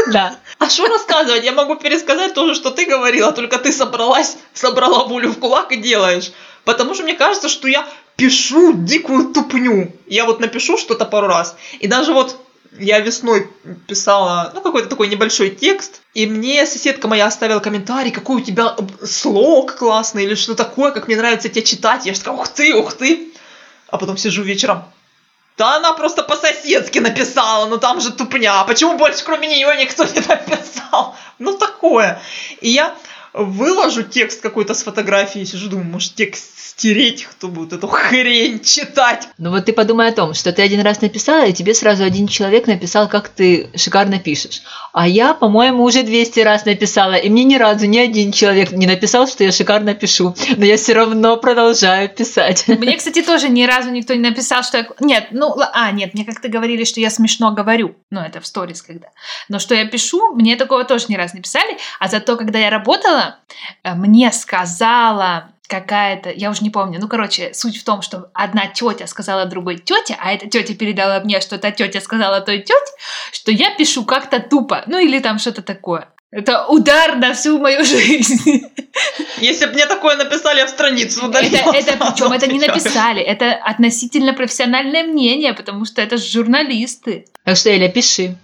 Да. 0.09 0.37
А 0.59 0.71
что 0.71 0.87
рассказывать? 0.87 1.45
Я 1.45 1.53
могу 1.53 1.77
пересказать 1.77 2.33
то 2.33 2.49
же, 2.49 2.55
что 2.55 2.71
ты 2.71 2.87
говорила, 2.87 3.31
только 3.31 3.59
ты 3.59 3.71
собралась, 3.71 4.39
собрала 4.55 5.05
волю 5.05 5.31
в 5.31 5.39
кулак 5.39 5.71
и 5.71 5.77
делаешь. 5.77 6.33
Потому 6.65 6.95
что 6.95 7.05
мне 7.05 7.15
кажется, 7.15 7.49
что 7.49 7.69
я 7.69 7.87
пишу 8.17 8.73
дикую 8.73 9.33
тупню. 9.33 9.93
Я 10.07 10.25
вот 10.25 10.41
напишу 10.41 10.79
что-то 10.79 11.05
пару 11.05 11.27
раз. 11.27 11.57
И 11.79 11.89
даже 11.89 12.15
вот 12.15 12.37
я 12.79 13.01
весной 13.01 13.49
писала, 13.87 14.51
ну, 14.55 14.63
какой-то 14.63 14.89
такой 14.89 15.09
небольшой 15.09 15.51
текст, 15.51 16.01
и 16.15 16.27
мне 16.27 16.65
соседка 16.67 17.07
моя 17.07 17.27
оставила 17.27 17.61
комментарий, 17.61 18.11
какой 18.11 18.37
у 18.37 18.45
тебя 18.45 18.75
слог 19.05 19.77
классный, 19.77 20.25
или 20.25 20.35
что 20.35 20.55
такое, 20.55 20.91
как 20.91 21.07
мне 21.07 21.17
нравится 21.17 21.49
тебя 21.51 21.63
читать. 21.63 22.07
Я 22.07 22.15
же 22.15 22.21
такая, 22.21 22.35
ух 22.35 22.49
ты, 22.49 22.75
ух 22.75 22.95
ты. 22.95 23.33
А 23.89 23.99
потом 23.99 24.17
сижу 24.17 24.43
вечером, 24.43 24.85
да 25.59 25.77
она 25.77 25.93
просто 25.93 26.23
по-соседски 26.23 26.99
написала, 26.99 27.67
ну 27.67 27.79
там 27.79 28.01
же 28.01 28.13
тупня. 28.13 28.65
Почему 28.65 28.97
больше 28.97 29.25
кроме 29.25 29.49
нее 29.49 29.69
никто 29.79 30.05
не 30.05 30.21
написал? 30.21 31.17
Ну 31.39 31.57
такое. 31.57 32.21
И 32.61 32.71
я 32.71 32.95
выложу 33.33 34.03
текст 34.03 34.41
какой-то 34.41 34.75
с 34.75 34.83
фотографией, 34.83 35.47
сижу, 35.47 35.69
думаю, 35.69 35.89
может, 35.89 36.15
текст 36.15 36.62
стереть, 36.77 37.25
кто 37.25 37.49
будет 37.49 37.73
эту 37.75 37.87
хрень 37.87 38.61
читать. 38.61 39.29
Ну 39.39 39.51
вот 39.51 39.67
ты 39.67 39.73
подумай 39.73 40.09
о 40.09 40.13
том, 40.13 40.33
что 40.33 40.53
ты 40.53 40.63
один 40.63 40.81
раз 40.81 41.03
написала, 41.03 41.45
и 41.45 41.53
тебе 41.53 41.75
сразу 41.75 42.03
один 42.03 42.27
человек 42.27 42.67
написал, 42.67 43.09
как 43.09 43.29
ты 43.29 43.69
шикарно 43.77 44.19
пишешь. 44.19 44.63
А 44.93 45.07
я, 45.07 45.35
по-моему, 45.35 45.85
уже 45.85 46.03
200 46.03 46.41
раз 46.41 46.65
написала, 46.65 47.15
и 47.15 47.29
мне 47.29 47.45
ни 47.45 47.57
разу 47.57 47.87
ни 47.87 47.99
один 47.99 48.33
человек 48.33 48.73
не 48.73 48.87
написал, 48.87 49.27
что 49.27 49.45
я 49.45 49.53
шикарно 49.53 49.95
пишу. 49.95 50.35
Но 50.57 50.65
я 50.65 50.77
все 50.77 50.95
равно 50.95 51.37
продолжаю 51.37 52.09
писать. 52.09 52.67
Мне, 52.69 52.97
кстати, 52.97 53.23
тоже 53.23 53.49
ни 53.49 53.65
разу 53.65 53.91
никто 53.91 54.15
не 54.15 54.21
написал, 54.21 54.63
что 54.63 54.79
я... 54.79 54.87
Нет, 55.01 55.29
ну, 55.31 55.55
а, 55.73 55.91
нет, 55.93 56.15
мне 56.15 56.25
как-то 56.25 56.49
говорили, 56.49 56.85
что 56.85 57.01
я 57.01 57.11
смешно 57.11 57.53
говорю. 57.53 57.97
Ну, 58.11 58.21
это 58.21 58.41
в 58.41 58.47
сторис 58.47 58.83
когда. 58.83 59.09
Но 59.49 59.59
что 59.59 59.75
я 59.75 59.87
пишу, 59.87 60.35
мне 60.35 60.57
такого 60.57 60.85
тоже 60.85 61.07
ни 61.09 61.17
разу 61.17 61.37
не 61.37 61.43
писали. 61.43 61.77
А 62.01 62.09
зато, 62.09 62.37
когда 62.37 62.59
я 62.59 62.71
работала, 62.71 63.37
э, 63.85 63.95
мне 63.95 64.33
сказала 64.33 65.52
какая-то, 65.73 66.31
я 66.31 66.51
уже 66.51 66.63
не 66.63 66.69
помню, 66.69 66.99
ну, 67.01 67.09
короче, 67.09 67.55
суть 67.55 67.79
в 67.79 67.85
том, 67.85 68.03
что 68.03 68.29
одна 68.35 68.67
тетя 68.67 69.07
сказала 69.07 69.47
другой 69.47 69.79
тете, 69.79 70.15
а 70.21 70.33
эта 70.33 70.47
тетя 70.47 70.75
передала 70.75 71.21
мне, 71.21 71.41
что 71.41 71.57
та 71.57 71.71
тетя 71.71 72.01
сказала 72.03 72.43
той 72.43 72.59
тете, 72.59 72.93
что 73.33 73.51
я 73.51 73.75
пишу 73.75 74.05
как-то 74.05 74.39
тупо, 74.39 74.83
ну, 74.87 74.99
или 74.99 75.19
там 75.19 75.39
что-то 75.39 75.63
такое. 75.63 76.09
Это 76.31 76.67
удар 76.67 77.17
на 77.17 77.33
всю 77.33 77.59
мою 77.59 77.85
жизнь. 77.85 78.67
Если 79.39 79.65
бы 79.65 79.73
мне 79.73 79.87
такое 79.87 80.17
написали, 80.17 80.59
я 80.59 80.67
в 80.67 80.71
страницу 80.71 81.27
удалила. 81.27 81.57
Это, 81.57 81.93
это 81.93 81.93
причем 81.97 82.33
это 82.33 82.47
не 82.47 82.59
написали, 82.59 83.23
это 83.23 83.55
относительно 83.55 84.35
профессиональное 84.35 85.05
мнение, 85.05 85.55
потому 85.55 85.87
что 85.87 86.03
это 86.03 86.19
журналисты. 86.19 87.25
Так 87.45 87.57
что, 87.57 87.71
Эля, 87.71 87.89
пиши. 87.89 88.37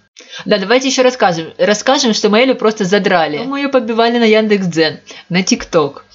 Да, 0.45 0.57
давайте 0.57 0.87
еще 0.87 1.03
расскажем. 1.03 1.53
Расскажем, 1.57 2.13
что 2.13 2.29
мы 2.29 2.41
Элю 2.41 2.55
просто 2.55 2.85
задрали. 2.85 3.37
Мы 3.45 3.59
ее 3.59 3.69
побивали 3.69 4.17
на 4.17 4.25
Яндекс.Дзен, 4.25 4.99
на 5.29 5.43
ТикТок 5.43 6.05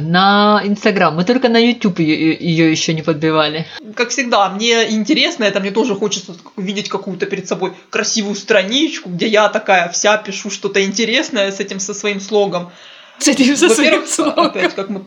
на 0.00 0.60
Инстаграм. 0.64 1.14
Мы 1.14 1.24
только 1.24 1.48
на 1.48 1.58
YouTube 1.58 2.00
ее, 2.00 2.36
ее 2.36 2.70
еще 2.70 2.94
не 2.94 3.02
подбивали. 3.02 3.66
Как 3.94 4.10
всегда, 4.10 4.48
мне 4.50 4.90
интересно, 4.90 5.44
это 5.44 5.60
мне 5.60 5.70
тоже 5.70 5.94
хочется 5.94 6.36
видеть 6.56 6.88
какую-то 6.88 7.26
перед 7.26 7.48
собой 7.48 7.72
красивую 7.90 8.34
страничку, 8.34 9.10
где 9.10 9.26
я 9.26 9.48
такая 9.48 9.88
вся 9.90 10.16
пишу 10.16 10.50
что-то 10.50 10.84
интересное 10.84 11.50
с 11.50 11.60
этим 11.60 11.80
со 11.80 11.94
своим 11.94 12.20
слогом. 12.20 12.70
С 13.18 13.28
этим 13.28 13.56
со 13.56 13.68
своим 13.68 14.06
слогом. 14.06 14.46
Опять, 14.46 14.74
как 14.74 14.88
мы, 14.88 15.04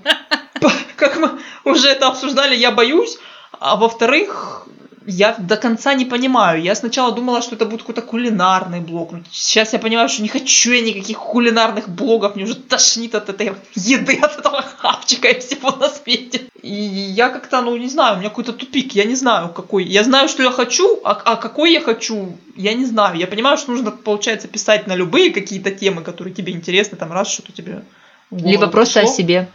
как 0.96 1.18
мы 1.18 1.40
уже 1.64 1.90
это 1.90 2.08
обсуждали, 2.08 2.56
я 2.56 2.72
боюсь. 2.72 3.18
А 3.60 3.76
во-вторых, 3.76 4.68
я 5.06 5.36
до 5.38 5.58
конца 5.58 5.94
не 5.94 6.06
понимаю. 6.06 6.62
Я 6.62 6.76
сначала 6.76 7.12
думала, 7.12 7.42
что 7.42 7.56
это 7.56 7.66
будет 7.66 7.82
какой-то 7.82 8.02
кулинарный 8.02 8.80
блог. 8.80 9.12
Но 9.12 9.20
сейчас 9.32 9.74
я 9.74 9.80
понимаю, 9.80 10.10
что 10.10 10.22
не 10.22 10.30
хочу 10.30 10.72
я 10.72 10.82
никаких 10.82 11.18
кулинарных 11.18 11.90
блогов. 11.90 12.36
Мне 12.36 12.46
уже 12.46 12.56
тошнит 12.56 13.16
от 13.16 13.30
этой 13.30 13.54
еды, 13.76 14.16
от 14.22 14.40
этого 14.40 14.62
хавчика 14.62 15.30
и 15.30 15.40
всего 15.40 15.72
на 15.72 15.90
свете. 15.90 16.42
И 16.62 16.74
я 16.74 17.30
как-то, 17.30 17.62
ну, 17.62 17.76
не 17.78 17.90
знаю, 17.90 18.16
у 18.16 18.20
меня 18.20 18.30
какой-то 18.30 18.54
тупик. 18.54 18.94
Я 18.94 19.04
не 19.06 19.16
знаю, 19.16 19.50
какой. 19.50 19.84
Я 19.84 20.04
знаю, 20.04 20.30
что 20.30 20.44
я 20.44 20.52
хочу, 20.52 21.00
а, 21.04 21.22
а 21.26 21.36
какой 21.36 21.74
я 21.74 21.82
хочу, 21.82 22.38
я 22.56 22.74
не 22.74 22.86
знаю. 22.86 23.18
Я 23.18 23.28
понимаю, 23.28 23.58
что 23.58 23.72
нужно, 23.72 23.92
получается, 23.92 24.48
писать 24.48 24.88
на 24.88 24.96
любые 24.96 25.32
какие-то 25.32 25.72
темы, 25.72 26.02
которые 26.02 26.34
тебе 26.34 26.54
интересны. 26.54 26.98
Там 26.98 27.12
раз 27.12 27.32
что-то 27.32 27.52
тебе 27.52 27.84
Либо 28.32 28.68
просто 28.68 29.02
пришло. 29.02 29.14
о 29.14 29.16
себе. 29.18 29.50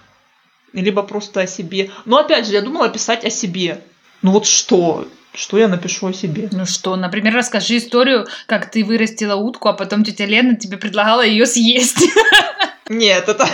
Либо 0.72 1.02
просто 1.02 1.40
о 1.40 1.46
себе. 1.46 1.90
Но 2.04 2.18
опять 2.18 2.46
же, 2.46 2.52
я 2.52 2.60
думала 2.60 2.88
писать 2.88 3.24
о 3.24 3.30
себе. 3.30 3.80
Ну 4.22 4.32
вот 4.32 4.46
что? 4.46 5.06
Что 5.34 5.58
я 5.58 5.68
напишу 5.68 6.08
о 6.08 6.12
себе? 6.12 6.48
Ну 6.50 6.66
что, 6.66 6.96
например, 6.96 7.34
расскажи 7.34 7.76
историю, 7.76 8.26
как 8.46 8.70
ты 8.70 8.84
вырастила 8.84 9.36
утку, 9.36 9.68
а 9.68 9.72
потом 9.72 10.04
тетя 10.04 10.26
Лена 10.26 10.56
тебе 10.56 10.78
предлагала 10.78 11.24
ее 11.24 11.46
съесть. 11.46 12.08
Нет, 12.88 13.28
это 13.28 13.46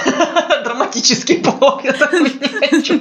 драматический 0.65 1.39
блог, 1.39 1.85
я 1.85 1.93
такой 1.93 2.23
не 2.23 2.69
хочу. 2.69 3.01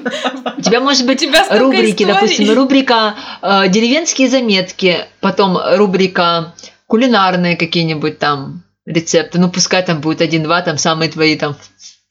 У 0.58 0.62
тебя 0.62 0.80
может 0.80 1.06
быть 1.06 1.20
тебя 1.20 1.46
рубрики, 1.60 2.04
допустим, 2.04 2.52
рубрика 2.54 3.16
э, 3.42 3.70
«Деревенские 3.70 4.30
заметки», 4.30 5.06
потом 5.20 5.58
рубрика 5.76 6.54
«Кулинарные 6.88 7.56
какие-нибудь 7.56 8.18
там 8.18 8.64
рецепты», 8.88 9.40
ну 9.40 9.50
пускай 9.50 9.84
там 9.84 10.02
будет 10.02 10.22
один-два, 10.22 10.62
там 10.62 10.80
самые 10.80 11.12
твои 11.12 11.38
там 11.38 11.56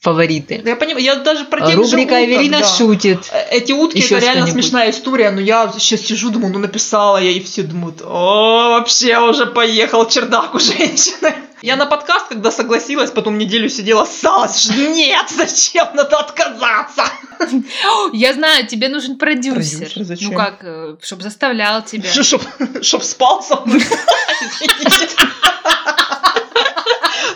фавориты. 0.02 0.61
Я 0.64 0.75
понимаю, 0.75 1.04
я 1.04 1.14
даже 1.16 1.44
про 1.44 1.64
тех 1.64 1.76
Рубрика 1.76 2.18
же 2.18 2.25
Эвелина 2.26 2.59
да. 2.59 2.66
шутит. 2.66 3.30
Э, 3.30 3.49
эти 3.52 3.71
утки 3.71 3.99
Еще 3.99 4.16
это 4.16 4.26
реально 4.26 4.49
смешная 4.49 4.90
история, 4.90 5.30
но 5.30 5.40
я 5.40 5.73
сейчас 5.78 6.00
сижу, 6.00 6.30
думаю, 6.30 6.52
ну 6.52 6.59
написала 6.59 7.18
я, 7.18 7.30
и 7.30 7.40
все 7.40 7.62
думают, 7.62 8.02
о, 8.02 8.71
вообще 8.71 9.16
уже 9.21 9.47
поехал 9.47 10.06
чердак 10.09 10.54
у 10.54 10.59
женщины. 10.59 11.35
Я 11.62 11.76
на 11.76 11.87
подкаст, 11.87 12.26
когда 12.26 12.50
согласилась, 12.50 13.12
потом 13.12 13.38
неделю 13.38 13.68
сидела, 13.68 14.04
ссалась, 14.04 14.68
нет, 14.68 15.26
зачем, 15.30 15.87
надо 15.94 16.18
отказаться. 16.18 17.04
Я 18.12 18.35
знаю, 18.35 18.66
тебе 18.66 18.88
нужен 18.88 19.16
продюсер. 19.16 19.78
продюсер 19.78 20.02
зачем? 20.02 20.32
Ну 20.32 20.37
как, 20.37 20.59
э, 20.62 20.97
чтобы 21.00 21.23
заставлял 21.23 21.82
тебя. 21.85 22.11
Чтобы 22.82 23.04
спал 23.04 23.44
со 23.44 23.61
мной. 23.61 23.80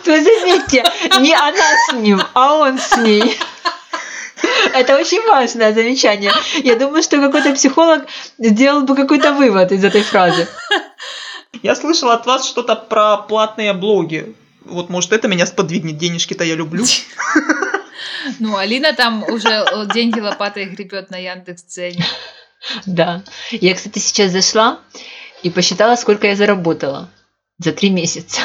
То 0.07 0.15
есть, 0.15 0.25
заметьте, 0.25 0.85
не 1.19 1.33
она 1.33 1.75
с 1.89 1.93
ним, 1.95 2.21
а 2.33 2.53
он 2.53 2.79
с 2.79 2.95
ней. 2.95 3.37
Это 4.73 4.95
очень 4.95 5.21
важное 5.27 5.73
замечание. 5.73 6.31
Я 6.63 6.77
думаю, 6.77 7.03
что 7.03 7.17
какой-то 7.19 7.53
психолог 7.53 8.05
сделал 8.37 8.83
бы 8.83 8.95
какой-то 8.95 9.33
вывод 9.33 9.73
из 9.73 9.83
этой 9.83 10.03
фразы. 10.03 10.47
Я 11.61 11.75
слышала 11.75 12.13
от 12.13 12.25
вас 12.25 12.47
что-то 12.47 12.77
про 12.77 13.17
платные 13.17 13.73
блоги. 13.73 14.33
Вот, 14.63 14.89
может, 14.89 15.11
это 15.11 15.27
меня 15.27 15.45
сподвигнет. 15.45 15.97
Денежки-то 15.97 16.45
я 16.45 16.55
люблю. 16.55 16.85
Ну, 18.39 18.55
Алина 18.55 18.93
там 18.93 19.23
уже 19.23 19.65
деньги 19.93 20.21
лопатой 20.21 20.65
гребет 20.65 21.09
на 21.09 21.17
Яндекс.Цене. 21.17 22.05
Да. 22.85 23.23
Я, 23.51 23.75
кстати, 23.75 23.99
сейчас 23.99 24.31
зашла 24.31 24.79
и 25.43 25.49
посчитала, 25.49 25.97
сколько 25.97 26.27
я 26.27 26.35
заработала 26.37 27.09
за 27.59 27.73
три 27.73 27.89
месяца. 27.89 28.39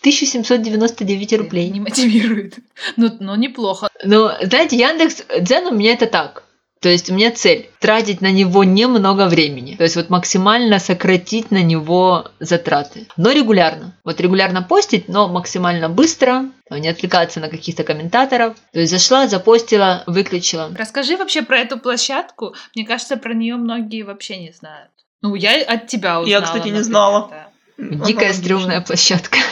1799 0.00 1.32
рублей. 1.34 1.70
Не 1.70 1.80
мотивирует. 1.80 2.58
Ну, 2.96 3.10
ну 3.20 3.34
неплохо. 3.36 3.88
Ну, 4.02 4.30
знаете, 4.42 4.76
Яндекс 4.76 5.24
Дзен 5.40 5.66
у 5.66 5.74
меня 5.74 5.92
это 5.92 6.06
так. 6.06 6.44
То 6.80 6.88
есть 6.88 7.10
у 7.10 7.14
меня 7.14 7.30
цель 7.30 7.68
тратить 7.78 8.22
на 8.22 8.32
него 8.32 8.64
немного 8.64 9.26
времени. 9.26 9.76
То 9.76 9.84
есть 9.84 9.96
вот 9.96 10.08
максимально 10.08 10.78
сократить 10.78 11.50
на 11.50 11.62
него 11.62 12.28
затраты. 12.40 13.06
Но 13.18 13.32
регулярно. 13.32 13.94
Вот 14.02 14.18
регулярно 14.18 14.62
постить, 14.62 15.06
но 15.06 15.28
максимально 15.28 15.90
быстро. 15.90 16.46
Не 16.70 16.88
отвлекаться 16.88 17.38
на 17.38 17.48
каких-то 17.48 17.84
комментаторов. 17.84 18.56
То 18.72 18.80
есть 18.80 18.90
зашла, 18.90 19.28
запостила, 19.28 20.04
выключила. 20.06 20.70
Расскажи 20.74 21.18
вообще 21.18 21.42
про 21.42 21.58
эту 21.58 21.78
площадку. 21.78 22.54
Мне 22.74 22.86
кажется, 22.86 23.18
про 23.18 23.34
нее 23.34 23.56
многие 23.56 24.02
вообще 24.02 24.38
не 24.38 24.52
знают. 24.52 24.90
Ну, 25.20 25.34
я 25.34 25.62
от 25.62 25.86
тебя 25.86 26.20
узнала. 26.20 26.40
Я, 26.40 26.40
кстати, 26.40 26.68
не 26.68 26.82
знала. 26.82 27.28
Да. 27.30 27.49
Дикая 27.80 28.32
стрёмная 28.34 28.80
площадка. 28.80 29.38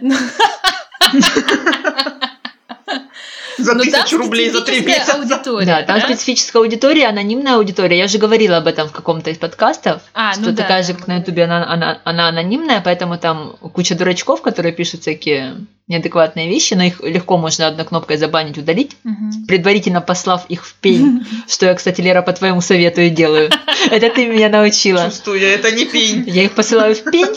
За 3.58 3.74
тысячу 3.74 4.18
рублей 4.18 4.50
за 4.50 4.62
три 4.62 4.80
месяца. 4.80 5.14
Аудитория, 5.14 5.66
да, 5.66 5.82
там 5.82 6.00
да? 6.00 6.06
специфическая 6.06 6.62
аудитория, 6.62 7.06
анонимная 7.06 7.56
аудитория. 7.56 7.98
Я 7.98 8.06
уже 8.06 8.18
говорила 8.18 8.56
об 8.56 8.66
этом 8.66 8.88
в 8.88 8.92
каком-то 8.92 9.30
из 9.30 9.38
подкастов, 9.38 10.02
а, 10.12 10.32
что 10.32 10.50
ну 10.50 10.56
такая 10.56 10.82
да, 10.82 10.86
же, 10.86 10.94
как 10.94 11.06
на 11.06 11.16
Ютубе, 11.18 11.44
она, 11.44 11.70
она, 11.70 12.00
она 12.04 12.28
анонимная, 12.28 12.80
поэтому 12.80 13.18
там 13.18 13.56
куча 13.72 13.94
дурачков, 13.94 14.42
которые 14.42 14.72
пишут 14.72 15.02
всякие 15.02 15.56
неадекватные 15.86 16.48
вещи, 16.48 16.74
но 16.74 16.84
их 16.84 17.00
легко 17.02 17.36
можно 17.36 17.66
одной 17.66 17.84
кнопкой 17.84 18.16
забанить, 18.16 18.56
удалить, 18.56 18.96
угу. 19.04 19.46
предварительно 19.46 20.00
послав 20.00 20.46
их 20.48 20.64
в 20.64 20.74
пень, 20.74 21.26
что 21.48 21.66
я, 21.66 21.74
кстати, 21.74 22.00
Лера, 22.00 22.22
по 22.22 22.32
твоему 22.32 22.60
совету 22.60 23.02
и 23.02 23.10
делаю. 23.10 23.50
Это 23.90 24.08
ты 24.08 24.26
меня 24.26 24.48
научила. 24.48 25.04
Чувствую, 25.04 25.42
это 25.42 25.70
не 25.72 25.84
пень. 25.84 26.24
Я 26.26 26.44
их 26.44 26.52
посылаю 26.52 26.94
в 26.94 27.02
пень, 27.10 27.34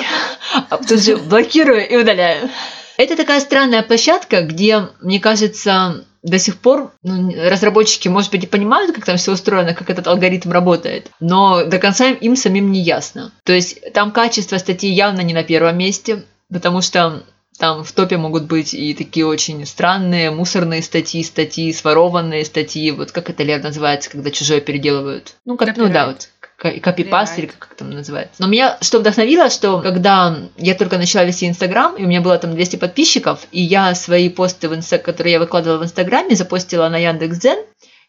а 0.69 0.77
тут 0.77 1.01
же 1.01 1.17
блокирую 1.17 1.87
и 1.87 1.95
удаляю. 1.97 2.49
Это 2.97 3.15
такая 3.15 3.39
странная 3.39 3.83
площадка, 3.83 4.41
где, 4.41 4.89
мне 5.01 5.19
кажется, 5.19 6.03
до 6.23 6.39
сих 6.39 6.57
пор 6.57 6.91
ну, 7.03 7.31
разработчики, 7.49 8.07
может 8.07 8.31
быть, 8.31 8.43
и 8.43 8.47
понимают, 8.47 8.93
как 8.93 9.05
там 9.05 9.17
все 9.17 9.33
устроено, 9.33 9.73
как 9.73 9.89
этот 9.89 10.07
алгоритм 10.07 10.51
работает, 10.51 11.11
но 11.19 11.63
до 11.63 11.77
конца 11.79 12.09
им 12.09 12.35
самим 12.35 12.71
не 12.71 12.81
ясно. 12.81 13.31
То 13.43 13.53
есть 13.53 13.93
там 13.93 14.11
качество 14.11 14.57
статьи 14.57 14.91
явно 14.91 15.21
не 15.21 15.33
на 15.33 15.43
первом 15.43 15.77
месте, 15.77 16.25
потому 16.51 16.81
что 16.81 17.23
там 17.57 17.83
в 17.83 17.91
топе 17.91 18.17
могут 18.17 18.43
быть 18.43 18.73
и 18.73 18.93
такие 18.93 19.25
очень 19.25 19.65
странные 19.65 20.29
мусорные 20.29 20.83
статьи, 20.83 21.23
статьи, 21.23 21.73
сворованные 21.73 22.45
статьи, 22.45 22.91
вот 22.91 23.11
как 23.11 23.29
это, 23.29 23.43
Лер, 23.43 23.63
называется, 23.63 24.11
когда 24.11 24.29
чужое 24.29 24.61
переделывают. 24.61 25.33
Ну, 25.45 25.57
как, 25.57 25.75
ну 25.75 25.89
да, 25.89 26.07
вот 26.07 26.29
копипаст 26.57 27.37
или 27.37 27.45
как 27.45 27.75
там 27.75 27.91
называется. 27.91 28.35
Но 28.39 28.47
меня 28.47 28.77
что 28.81 28.99
вдохновило, 28.99 29.49
что 29.49 29.79
когда 29.79 30.35
я 30.57 30.73
только 30.73 30.97
начала 30.97 31.23
вести 31.23 31.47
Инстаграм, 31.47 31.95
и 31.95 32.03
у 32.03 32.07
меня 32.07 32.21
было 32.21 32.37
там 32.37 32.53
200 32.53 32.77
подписчиков, 32.77 33.45
и 33.51 33.61
я 33.61 33.93
свои 33.93 34.29
посты, 34.29 34.67
в 34.67 34.75
инста, 34.75 34.97
которые 34.97 35.33
я 35.33 35.39
выкладывала 35.39 35.79
в 35.79 35.83
Инстаграме, 35.83 36.35
запостила 36.35 36.89
на 36.89 36.97
Яндекс.Дзен, 36.97 37.59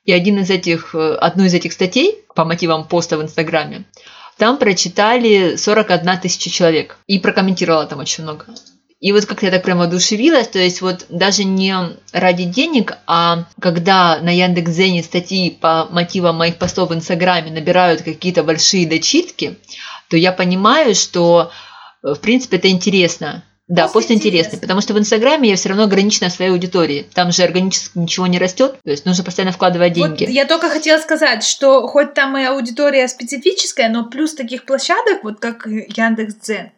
и 0.05 0.13
один 0.13 0.39
из 0.39 0.49
этих, 0.49 0.95
э, 0.95 1.15
одну 1.17 1.45
из 1.45 1.53
этих 1.53 1.73
статей 1.75 2.25
по 2.35 2.45
мотивам 2.45 2.89
поста 2.89 3.19
в 3.19 3.23
Инстаграме, 3.23 3.85
там 4.39 4.57
прочитали 4.57 5.57
41 5.57 6.19
тысяча 6.19 6.49
человек. 6.49 6.97
И 7.07 7.19
прокомментировала 7.19 7.87
там 7.87 7.99
очень 7.99 8.23
много. 8.23 8.47
И 9.01 9.13
вот 9.13 9.27
как 9.27 9.43
я 9.45 9.51
так 9.53 9.63
прямо 9.63 9.85
одушевилась, 9.85 10.49
то 10.49 10.59
есть 10.59 10.81
вот 10.81 11.07
даже 11.09 11.45
не 11.45 11.73
ради 12.13 12.45
денег, 12.45 12.99
а 13.07 13.45
когда 13.61 14.19
на 14.21 14.31
Яндекс.Зене 14.31 15.05
статьи 15.05 15.51
по 15.51 15.87
мотивам 15.91 16.37
моих 16.37 16.57
постов 16.57 16.91
в 16.91 16.95
Инстаграме 16.95 17.53
набирают 17.53 18.03
какие-то 18.03 18.43
большие 18.43 18.89
дочитки, 18.89 19.57
то 20.11 20.17
я 20.17 20.33
понимаю, 20.33 20.97
что 20.97 21.53
в 22.03 22.17
принципе 22.17 22.57
это 22.57 22.69
интересно. 22.71 23.45
Да, 23.69 23.83
Пост 23.83 23.95
пост 23.95 24.11
интересный, 24.11 24.39
интересный. 24.39 24.61
потому 24.61 24.81
что 24.81 24.95
в 24.95 24.99
Инстаграме 24.99 25.51
я 25.51 25.57
все 25.57 25.69
равно 25.69 25.85
ограничена 25.85 26.31
своей 26.31 26.51
аудиторией. 26.51 27.07
Там 27.13 27.33
же 27.33 27.43
органически 27.43 27.99
ничего 27.99 28.27
не 28.27 28.39
растет, 28.39 28.79
то 28.83 28.91
есть 28.91 29.05
нужно 29.05 29.23
постоянно 29.25 29.53
вкладывать 29.53 29.93
деньги. 29.93 30.25
Вот 30.25 30.33
я 30.33 30.47
только 30.47 30.71
хотела 30.71 30.99
сказать, 30.99 31.45
что 31.45 31.87
хоть 31.87 32.15
там 32.15 32.37
и 32.39 32.45
аудитория 32.45 33.07
специфическая, 33.09 33.91
но 33.91 34.07
плюс 34.07 34.35
таких 34.35 34.65
площадок, 34.65 35.23
вот 35.23 35.39
как 35.39 35.67
Яндекс.Дзен, 35.67 36.71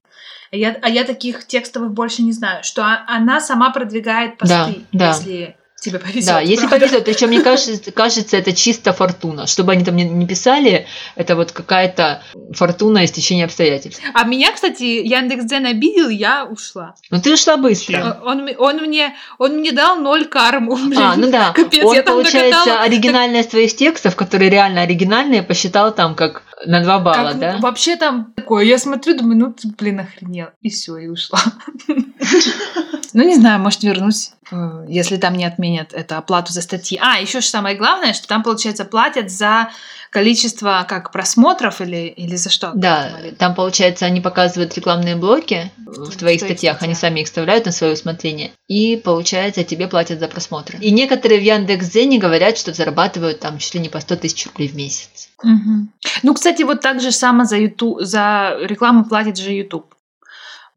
а 0.52 0.57
я, 0.57 0.76
а 0.83 0.88
я 0.88 1.04
таких 1.04 1.47
текстовых 1.47 1.92
больше 1.92 2.23
не 2.23 2.33
знаю, 2.33 2.64
что 2.64 2.83
а- 2.83 3.04
она 3.07 3.40
сама 3.40 3.71
продвигает 3.71 4.37
посты, 4.38 4.54
Да, 4.54 4.75
да. 4.92 5.09
если 5.09 5.57
тебе 5.80 5.99
повезет. 5.99 6.26
Да, 6.26 6.40
если 6.40 6.66
правда. 6.66 6.87
повезет, 6.87 7.04
причем 7.04 7.28
мне 7.28 7.40
кажется, 7.40 7.90
кажется, 7.92 8.37
это 8.37 8.52
чисто 8.52 8.92
фортуна. 8.92 9.46
Чтобы 9.46 9.72
они 9.72 9.84
там 9.84 9.96
не, 9.96 10.04
не 10.04 10.26
писали, 10.26 10.87
это 11.16 11.37
вот 11.37 11.52
какая-то 11.52 12.22
фортуна 12.52 13.04
из 13.04 13.10
течения 13.12 13.44
обстоятельств. 13.46 14.02
А 14.14 14.25
меня, 14.25 14.52
кстати, 14.52 14.82
Яндекс.Дзен 14.82 15.66
обидел, 15.66 16.08
я 16.08 16.44
ушла. 16.44 16.94
Но 17.10 17.20
ты 17.20 17.32
ушла 17.32 17.56
быстро. 17.56 18.20
Он, 18.25 18.49
м- 18.49 18.56
он 18.58 18.76
мне, 18.76 19.14
он 19.38 19.56
мне 19.58 19.72
дал 19.72 19.96
ноль 19.96 20.26
карму. 20.26 20.76
блин. 20.76 20.99
А, 21.00 21.14
ну 21.16 21.30
да. 21.30 21.52
Капец, 21.52 21.84
Он, 21.84 21.94
я 21.96 22.02
там 22.02 22.16
получается, 22.16 22.58
накатала. 22.60 22.82
оригинальность 22.84 23.50
твоих 23.50 23.75
текстов, 23.76 24.16
которые 24.16 24.50
реально 24.50 24.82
оригинальные, 24.82 25.42
посчитал 25.42 25.94
там 25.94 26.14
как 26.14 26.42
на 26.66 26.82
2 26.82 26.99
балла, 26.99 27.28
Как 27.30 27.38
да? 27.38 27.56
Вообще 27.60 27.96
там 27.96 28.32
такое, 28.37 28.64
я 28.64 28.78
смотрю, 28.78 29.16
думаю, 29.16 29.38
ну 29.38 29.52
ты, 29.52 29.68
блин, 29.68 30.00
охренел. 30.00 30.49
И 30.60 30.68
все, 30.68 30.96
и 30.99 31.06
ушла. 31.08 31.40
Ну, 33.12 33.22
не 33.24 33.34
знаю, 33.36 33.60
может, 33.60 33.82
вернусь, 33.82 34.32
э, 34.50 34.84
если 34.88 35.16
там 35.16 35.34
не 35.34 35.44
отменят 35.44 35.92
эту 35.92 36.16
оплату 36.16 36.52
за 36.52 36.62
статьи. 36.62 36.98
А, 37.02 37.18
еще 37.20 37.40
же 37.40 37.46
самое 37.46 37.76
главное, 37.76 38.12
что 38.12 38.26
там, 38.28 38.42
получается, 38.42 38.84
платят 38.84 39.30
за 39.30 39.70
количество 40.10 40.84
как 40.88 41.12
просмотров 41.12 41.80
или, 41.80 42.08
или 42.08 42.34
за 42.36 42.50
что? 42.50 42.72
Да, 42.74 43.10
там, 43.38 43.54
получается, 43.54 44.06
они 44.06 44.20
показывают 44.20 44.74
рекламные 44.76 45.16
блоки 45.16 45.70
в, 45.78 46.10
В 46.10 46.16
твоих 46.16 46.40
статьях, 46.40 46.82
они 46.82 46.94
статьях. 46.94 46.98
сами 46.98 47.20
их 47.20 47.26
вставляют 47.26 47.66
на 47.66 47.72
свое 47.72 47.92
усмотрение, 47.92 48.50
и, 48.68 48.96
получается, 48.96 49.62
тебе 49.62 49.86
платят 49.86 50.18
за 50.18 50.26
просмотры. 50.28 50.78
И 50.80 50.90
некоторые 50.90 51.40
в 51.40 51.44
Яндекс.Зене 51.44 52.18
говорят, 52.18 52.58
что 52.58 52.72
зарабатывают 52.72 53.40
там 53.40 53.58
чуть 53.58 53.74
ли 53.74 53.80
не 53.80 53.88
по 53.88 54.00
100 54.00 54.16
тысяч 54.16 54.46
рублей 54.46 54.68
в 54.68 54.74
месяц. 54.74 55.28
Мгм. 55.42 55.92
Ну, 56.22 56.34
кстати, 56.34 56.62
вот 56.64 56.80
так 56.80 57.00
же 57.00 57.12
само 57.12 57.44
за, 57.44 57.56
YouTube, 57.56 58.00
за 58.00 58.56
рекламу 58.62 59.04
платит 59.04 59.38
же 59.38 59.52
YouTube. 59.52 59.94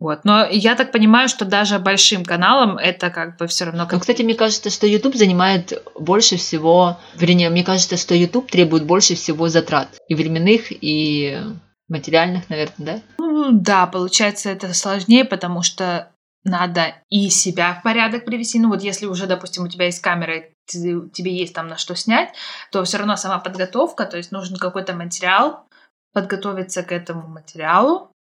Вот. 0.03 0.25
Но 0.25 0.45
я 0.45 0.75
так 0.75 0.91
понимаю, 0.91 1.29
что 1.29 1.45
даже 1.45 1.79
большим 1.79 2.25
каналам 2.25 2.77
это 2.77 3.09
как 3.09 3.37
бы 3.37 3.47
все 3.47 3.63
равно 3.63 3.83
Но, 3.83 3.87
как 3.89 4.01
кстати, 4.01 4.21
мне 4.21 4.35
кажется, 4.35 4.69
что 4.69 4.85
YouTube 4.85 5.15
занимает 5.15 5.81
больше 5.97 6.35
всего, 6.35 6.99
вернее, 7.15 7.49
мне 7.49 7.63
кажется, 7.63 7.95
что 7.95 8.13
YouTube 8.13 8.51
требует 8.51 8.83
больше 8.83 9.15
всего 9.15 9.47
затрат 9.47 9.87
и 10.09 10.15
временных, 10.15 10.71
и 10.71 11.39
материальных, 11.87 12.49
наверное, 12.49 12.75
да? 12.85 13.01
Ну, 13.17 13.51
да, 13.53 13.87
получается, 13.87 14.49
это 14.49 14.73
сложнее, 14.73 15.23
потому 15.23 15.61
что 15.61 16.11
надо 16.43 16.95
и 17.09 17.29
себя 17.29 17.75
в 17.75 17.83
порядок 17.83 18.25
привести. 18.25 18.59
Ну, 18.59 18.67
вот 18.67 18.83
если 18.83 19.05
уже, 19.05 19.25
допустим, 19.25 19.63
у 19.63 19.69
тебя 19.69 19.85
есть 19.85 20.01
камера, 20.01 20.43
тебе 20.67 21.33
есть 21.33 21.53
там 21.53 21.69
на 21.69 21.77
что 21.77 21.95
снять, 21.95 22.33
то 22.73 22.83
все 22.83 22.97
равно 22.97 23.15
сама 23.15 23.39
подготовка, 23.39 24.03
то 24.03 24.17
есть 24.17 24.33
нужен 24.33 24.57
какой-то 24.57 24.93
материал, 24.93 25.65
подготовиться 26.11 26.83
к 26.83 26.91
этому 26.91 27.25
материалу, 27.29 28.12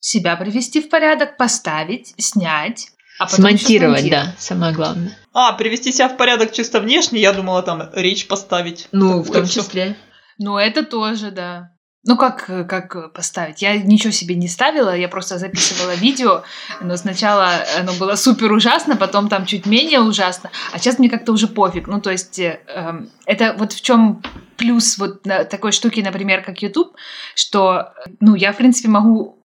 себя 0.00 0.36
привести 0.36 0.80
в 0.80 0.88
порядок, 0.88 1.36
поставить, 1.36 2.14
снять, 2.18 2.88
а 3.18 3.28
Смонтировать, 3.28 4.10
да, 4.10 4.34
самое 4.38 4.74
главное. 4.74 5.16
А, 5.32 5.52
привести 5.54 5.90
себя 5.90 6.08
в 6.08 6.18
порядок 6.18 6.52
чисто 6.52 6.80
внешне, 6.80 7.18
я 7.20 7.32
думала 7.32 7.62
там 7.62 7.88
речь 7.94 8.26
поставить. 8.26 8.88
Ну, 8.92 9.22
в 9.22 9.30
том 9.30 9.46
числе. 9.46 9.96
Ну, 10.38 10.58
это 10.58 10.84
тоже, 10.84 11.30
да. 11.30 11.70
Ну, 12.04 12.16
как, 12.16 12.46
как 12.68 13.12
поставить? 13.14 13.62
Я 13.62 13.76
ничего 13.78 14.12
себе 14.12 14.36
не 14.36 14.46
ставила, 14.46 14.94
я 14.94 15.08
просто 15.08 15.38
записывала 15.38 15.94
видео, 15.96 16.44
но 16.80 16.96
сначала 16.96 17.50
оно 17.78 17.94
было 17.94 18.14
супер 18.14 18.52
ужасно, 18.52 18.96
потом 18.96 19.28
там 19.28 19.44
чуть 19.44 19.66
менее 19.66 20.00
ужасно, 20.00 20.50
а 20.72 20.78
сейчас 20.78 20.98
мне 20.98 21.08
как-то 21.08 21.32
уже 21.32 21.48
пофиг. 21.48 21.88
Ну, 21.88 22.00
то 22.00 22.10
есть, 22.10 22.38
эм, 22.38 23.10
это 23.24 23.56
вот 23.58 23.72
в 23.72 23.80
чем 23.80 24.22
плюс 24.56 24.98
вот 24.98 25.26
на 25.26 25.44
такой 25.44 25.72
штуки, 25.72 26.00
например, 26.00 26.44
как 26.44 26.62
YouTube, 26.62 26.94
что, 27.34 27.94
ну, 28.20 28.34
я, 28.36 28.52
в 28.52 28.56
принципе, 28.56 28.88
могу 28.88 29.42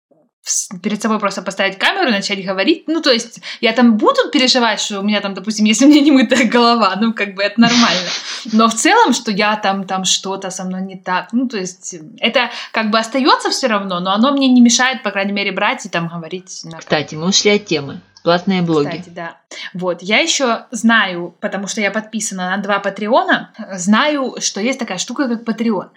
перед 0.82 1.02
собой 1.02 1.20
просто 1.20 1.42
поставить 1.42 1.78
камеру 1.78 2.12
начать 2.12 2.44
говорить. 2.44 2.84
Ну, 2.88 3.02
то 3.02 3.12
есть, 3.12 3.42
я 3.62 3.74
там 3.74 3.98
буду 3.98 4.30
переживать, 4.32 4.80
что 4.80 5.00
у 5.00 5.04
меня 5.04 5.22
там, 5.22 5.34
допустим, 5.34 5.66
если 5.66 5.86
у 5.86 5.90
меня 5.90 6.02
не 6.02 6.12
мытая 6.12 6.46
голова, 6.46 6.96
ну, 7.00 7.14
как 7.14 7.36
бы 7.36 7.44
это 7.44 7.60
нормально. 7.60 8.10
Но 8.52 8.68
в 8.68 8.74
целом, 8.74 9.14
что 9.14 9.32
я 9.32 9.56
там, 9.56 9.86
там 9.86 10.06
что-то 10.06 10.50
со 10.50 10.64
мной 10.64 10.82
не 10.82 10.98
так. 10.98 11.30
Ну, 11.32 11.48
то 11.48 11.58
есть, 11.58 11.96
это 12.20 12.50
как 12.72 12.90
бы 12.92 13.00
остается 13.00 13.50
все 13.50 13.68
равно, 13.68 14.00
но 14.00 14.12
оно 14.12 14.32
мне 14.32 14.48
не 14.48 14.62
мешает, 14.62 15.04
по 15.04 15.12
крайней 15.12 15.34
мере, 15.34 15.52
брать 15.52 15.86
и 15.86 15.90
там 15.90 16.08
говорить. 16.08 16.64
Кстати, 16.78 17.16
мы 17.16 17.28
ушли 17.28 17.52
от 17.52 17.66
темы. 17.66 18.02
Платные 18.30 18.62
блоги. 18.62 18.88
кстати, 18.90 19.10
да. 19.10 19.38
Вот, 19.74 20.02
я 20.04 20.20
еще 20.20 20.66
знаю, 20.72 21.36
потому 21.40 21.68
что 21.68 21.82
я 21.82 21.90
подписана 21.90 22.52
на 22.52 22.58
два 22.58 22.80
Патреона, 22.80 23.52
знаю, 23.74 24.36
что 24.40 24.62
есть 24.62 24.78
такая 24.78 25.00
штука, 25.00 25.28
как 25.28 25.44
Патреон. 25.44 25.90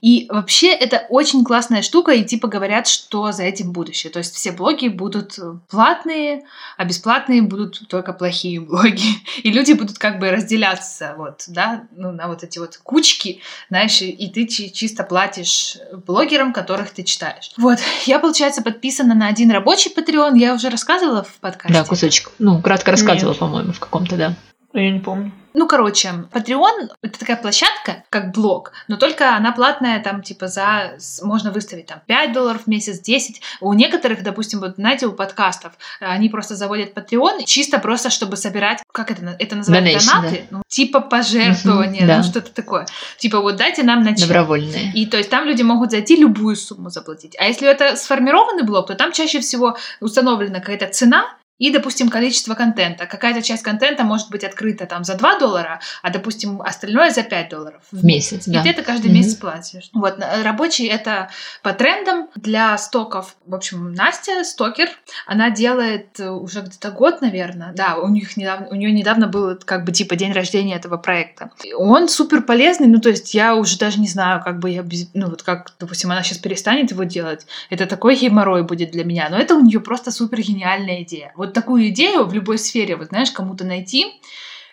И 0.00 0.26
вообще 0.30 0.72
это 0.72 1.06
очень 1.08 1.44
классная 1.44 1.82
штука, 1.82 2.12
и 2.12 2.22
типа 2.24 2.46
говорят, 2.46 2.86
что 2.86 3.32
за 3.32 3.42
этим 3.42 3.72
будущее. 3.72 4.12
То 4.12 4.20
есть 4.20 4.34
все 4.36 4.52
блоги 4.52 4.86
будут 4.88 5.36
платные, 5.68 6.44
а 6.76 6.84
бесплатные 6.84 7.42
будут 7.42 7.88
только 7.88 8.12
плохие 8.12 8.60
блоги. 8.60 9.02
И 9.42 9.50
люди 9.50 9.72
будут 9.72 9.98
как 9.98 10.18
бы 10.20 10.30
разделяться, 10.30 11.14
вот, 11.16 11.44
да, 11.48 11.84
ну, 11.96 12.12
на 12.12 12.28
вот 12.28 12.44
эти 12.44 12.58
вот 12.58 12.76
кучки, 12.82 13.40
знаешь, 13.68 14.00
и- 14.02 14.28
ты 14.32 14.46
чи- 14.46 14.72
чисто 14.72 15.02
платишь 15.04 15.76
блогерам, 16.06 16.52
которых 16.52 16.90
ты 16.90 17.02
читаешь. 17.02 17.50
Вот, 17.56 17.78
я, 18.06 18.18
получается, 18.18 18.62
подписана 18.62 19.14
на 19.14 19.26
один 19.26 19.50
рабочий 19.50 19.90
Patreon, 19.94 20.38
я 20.38 20.54
уже 20.54 20.68
рассказывала 20.70 21.24
в 21.24 21.32
подкасте. 21.40 21.71
Да, 21.72 21.84
кусочек. 21.84 22.30
Ну, 22.38 22.60
кратко 22.60 22.90
рассказывала, 22.90 23.34
по-моему, 23.34 23.72
в 23.72 23.80
каком-то, 23.80 24.16
да. 24.16 24.34
Я 24.74 24.90
не 24.90 25.00
помню. 25.00 25.32
Ну, 25.54 25.68
короче, 25.68 26.08
Patreon— 26.32 26.88
это 27.02 27.18
такая 27.18 27.36
площадка, 27.36 28.04
как 28.08 28.32
блог, 28.32 28.72
но 28.88 28.96
только 28.96 29.36
она 29.36 29.52
платная, 29.52 30.02
там, 30.02 30.22
типа, 30.22 30.48
за... 30.48 30.96
Можно 31.22 31.50
выставить, 31.50 31.86
там, 31.86 32.00
5 32.06 32.32
долларов 32.32 32.62
в 32.64 32.66
месяц, 32.68 33.00
10. 33.00 33.42
У 33.60 33.72
некоторых, 33.74 34.22
допустим, 34.22 34.60
вот, 34.60 34.76
знаете, 34.76 35.06
у 35.06 35.12
подкастов, 35.12 35.72
э, 36.00 36.06
они 36.06 36.30
просто 36.30 36.56
заводят 36.56 36.94
Patreon 36.94 37.44
чисто 37.44 37.78
просто, 37.78 38.08
чтобы 38.08 38.36
собирать, 38.36 38.82
как 38.92 39.10
это, 39.10 39.36
это 39.38 39.56
называется, 39.56 39.98
Donation, 39.98 40.22
донаты? 40.22 40.44
Ну, 40.50 40.62
типа 40.68 41.00
пожертвования, 41.00 42.00
Мгм, 42.00 42.06
да. 42.06 42.16
ну, 42.18 42.24
что-то 42.24 42.50
такое. 42.52 42.86
Типа, 43.18 43.40
вот 43.40 43.56
дайте 43.56 43.82
нам 43.82 44.02
начать. 44.02 44.26
Добровольные. 44.26 44.92
И 44.94 45.04
то 45.04 45.18
есть 45.18 45.28
там 45.28 45.44
люди 45.44 45.60
могут 45.60 45.90
зайти 45.90 46.16
любую 46.16 46.56
сумму 46.56 46.88
заплатить. 46.88 47.36
А 47.38 47.44
если 47.44 47.68
это 47.68 47.96
сформированный 47.96 48.62
блок, 48.62 48.86
то 48.86 48.94
там 48.94 49.12
чаще 49.12 49.40
всего 49.40 49.76
установлена 50.00 50.60
какая-то 50.60 50.86
цена 50.86 51.26
и, 51.62 51.70
допустим, 51.70 52.08
количество 52.08 52.54
контента. 52.56 53.06
Какая-то 53.06 53.40
часть 53.40 53.62
контента 53.62 54.02
может 54.02 54.30
быть 54.30 54.42
открыта 54.42 54.84
там 54.86 55.04
за 55.04 55.14
2 55.14 55.38
доллара, 55.38 55.78
а, 56.02 56.10
допустим, 56.10 56.60
остальное 56.60 57.10
за 57.10 57.22
5 57.22 57.48
долларов 57.48 57.82
В 57.92 58.04
месяц, 58.04 58.48
И 58.48 58.50
да. 58.52 58.62
ты 58.64 58.70
это 58.70 58.82
каждый 58.82 59.06
Мгм. 59.06 59.14
месяц 59.18 59.34
платишь. 59.36 59.88
Вот, 59.94 60.18
рабочий 60.42 60.86
это 60.86 61.30
по 61.62 61.72
трендам 61.72 62.28
для 62.34 62.76
стоков. 62.78 63.36
В 63.46 63.54
общем, 63.54 63.94
Настя, 63.94 64.42
стокер, 64.42 64.88
она 65.24 65.50
делает 65.50 66.18
э, 66.18 66.28
уже 66.30 66.62
где-то 66.62 66.90
год, 66.90 67.20
наверное. 67.20 67.72
Да, 67.72 67.94
у 67.96 68.08
них 68.08 68.36
недавно, 68.36 68.66
у 68.68 68.74
нее 68.74 68.90
недавно 68.90 69.28
был 69.28 69.56
как 69.64 69.84
бы 69.84 69.92
типа 69.92 70.16
день 70.16 70.32
рождения 70.32 70.74
этого 70.74 70.96
проекта. 70.96 71.50
И 71.62 71.72
Он 71.74 72.08
супер 72.08 72.42
полезный, 72.42 72.88
ну 72.88 72.98
то 73.00 73.08
есть 73.10 73.34
я 73.34 73.54
уже 73.54 73.78
даже 73.78 74.00
не 74.00 74.08
знаю, 74.08 74.42
как 74.42 74.58
бы 74.58 74.68
я, 74.70 74.82
без- 74.82 75.10
ну 75.14 75.28
вот 75.30 75.44
как, 75.44 75.72
допустим, 75.78 76.10
она 76.10 76.24
сейчас 76.24 76.38
перестанет 76.38 76.90
его 76.90 77.04
делать. 77.04 77.46
Это 77.70 77.86
такой 77.86 78.16
геморрой 78.16 78.64
будет 78.64 78.90
для 78.90 79.04
меня, 79.04 79.28
но 79.30 79.38
это 79.38 79.54
у 79.54 79.60
нее 79.60 79.78
просто 79.78 80.10
супер 80.10 80.40
гениальная 80.40 81.02
идея. 81.02 81.30
Вот 81.36 81.51
такую 81.52 81.88
идею 81.88 82.24
в 82.24 82.32
любой 82.32 82.58
сфере, 82.58 82.96
вот 82.96 83.08
знаешь, 83.08 83.30
кому-то 83.30 83.64
найти, 83.64 84.20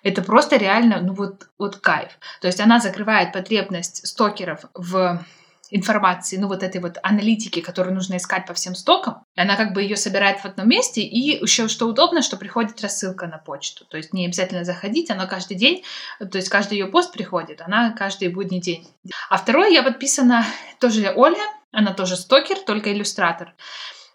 это 0.04 0.22
просто 0.22 0.58
реально, 0.58 1.02
ну 1.02 1.14
вот, 1.14 1.48
вот 1.58 1.78
кайф. 1.78 2.20
То 2.42 2.48
есть 2.48 2.60
она 2.60 2.80
закрывает 2.80 3.34
потребность 3.34 4.08
стокеров 4.08 4.66
в 4.74 5.24
информации, 5.72 6.38
ну 6.38 6.48
вот 6.48 6.64
этой 6.64 6.82
вот 6.82 6.98
аналитики, 7.04 7.62
которую 7.62 7.94
нужно 7.94 8.18
искать 8.18 8.46
по 8.46 8.54
всем 8.54 8.76
стокам. 8.76 9.24
Она 9.36 9.56
как 9.56 9.74
бы 9.74 9.84
ее 9.84 9.98
собирает 9.98 10.40
в 10.40 10.46
одном 10.46 10.68
месте, 10.68 11.02
и 11.02 11.42
еще 11.42 11.68
что 11.68 11.88
удобно, 11.88 12.22
что 12.22 12.38
приходит 12.38 12.82
рассылка 12.82 13.28
на 13.28 13.38
почту. 13.38 13.86
То 13.86 13.98
есть 13.98 14.14
не 14.14 14.26
обязательно 14.26 14.64
заходить, 14.64 15.12
она 15.12 15.28
каждый 15.28 15.58
день, 15.58 15.84
то 16.20 16.38
есть 16.38 16.50
каждый 16.50 16.80
ее 16.80 16.88
пост 16.88 17.14
приходит, 17.14 17.62
она 17.62 17.92
каждый 17.92 18.30
будний 18.30 18.60
день. 18.60 18.88
А 19.30 19.38
второй 19.38 19.74
я 19.74 19.84
подписана 19.84 20.46
тоже 20.80 21.14
Оля, 21.16 21.38
она 21.72 21.94
тоже 21.94 22.16
стокер, 22.16 22.58
только 22.60 22.92
иллюстратор. 22.92 23.54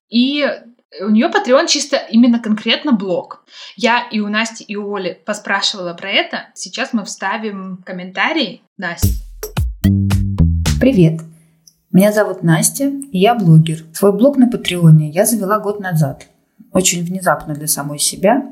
И 0.08 0.48
у 1.00 1.08
нее 1.08 1.28
Patreon 1.28 1.66
чисто 1.66 1.96
именно 1.96 2.38
конкретно 2.38 2.92
блог. 2.92 3.44
Я 3.76 4.06
и 4.10 4.20
у 4.20 4.28
Насти, 4.28 4.64
и 4.64 4.76
у 4.76 4.94
Оли 4.94 5.20
поспрашивала 5.24 5.94
про 5.94 6.10
это. 6.10 6.46
Сейчас 6.54 6.92
мы 6.92 7.04
вставим 7.04 7.82
комментарий. 7.84 8.62
Настя. 8.76 9.08
Привет! 10.80 11.20
Меня 11.90 12.12
зовут 12.12 12.42
Настя, 12.42 12.88
и 12.88 13.18
я 13.18 13.34
блогер. 13.34 13.84
Свой 13.92 14.12
блог 14.12 14.36
на 14.36 14.48
Патреоне 14.50 15.10
я 15.10 15.24
завела 15.26 15.60
год 15.60 15.80
назад. 15.80 16.26
очень 16.72 17.04
внезапно 17.04 17.54
для 17.54 17.68
самой 17.68 17.98
себя. 18.00 18.42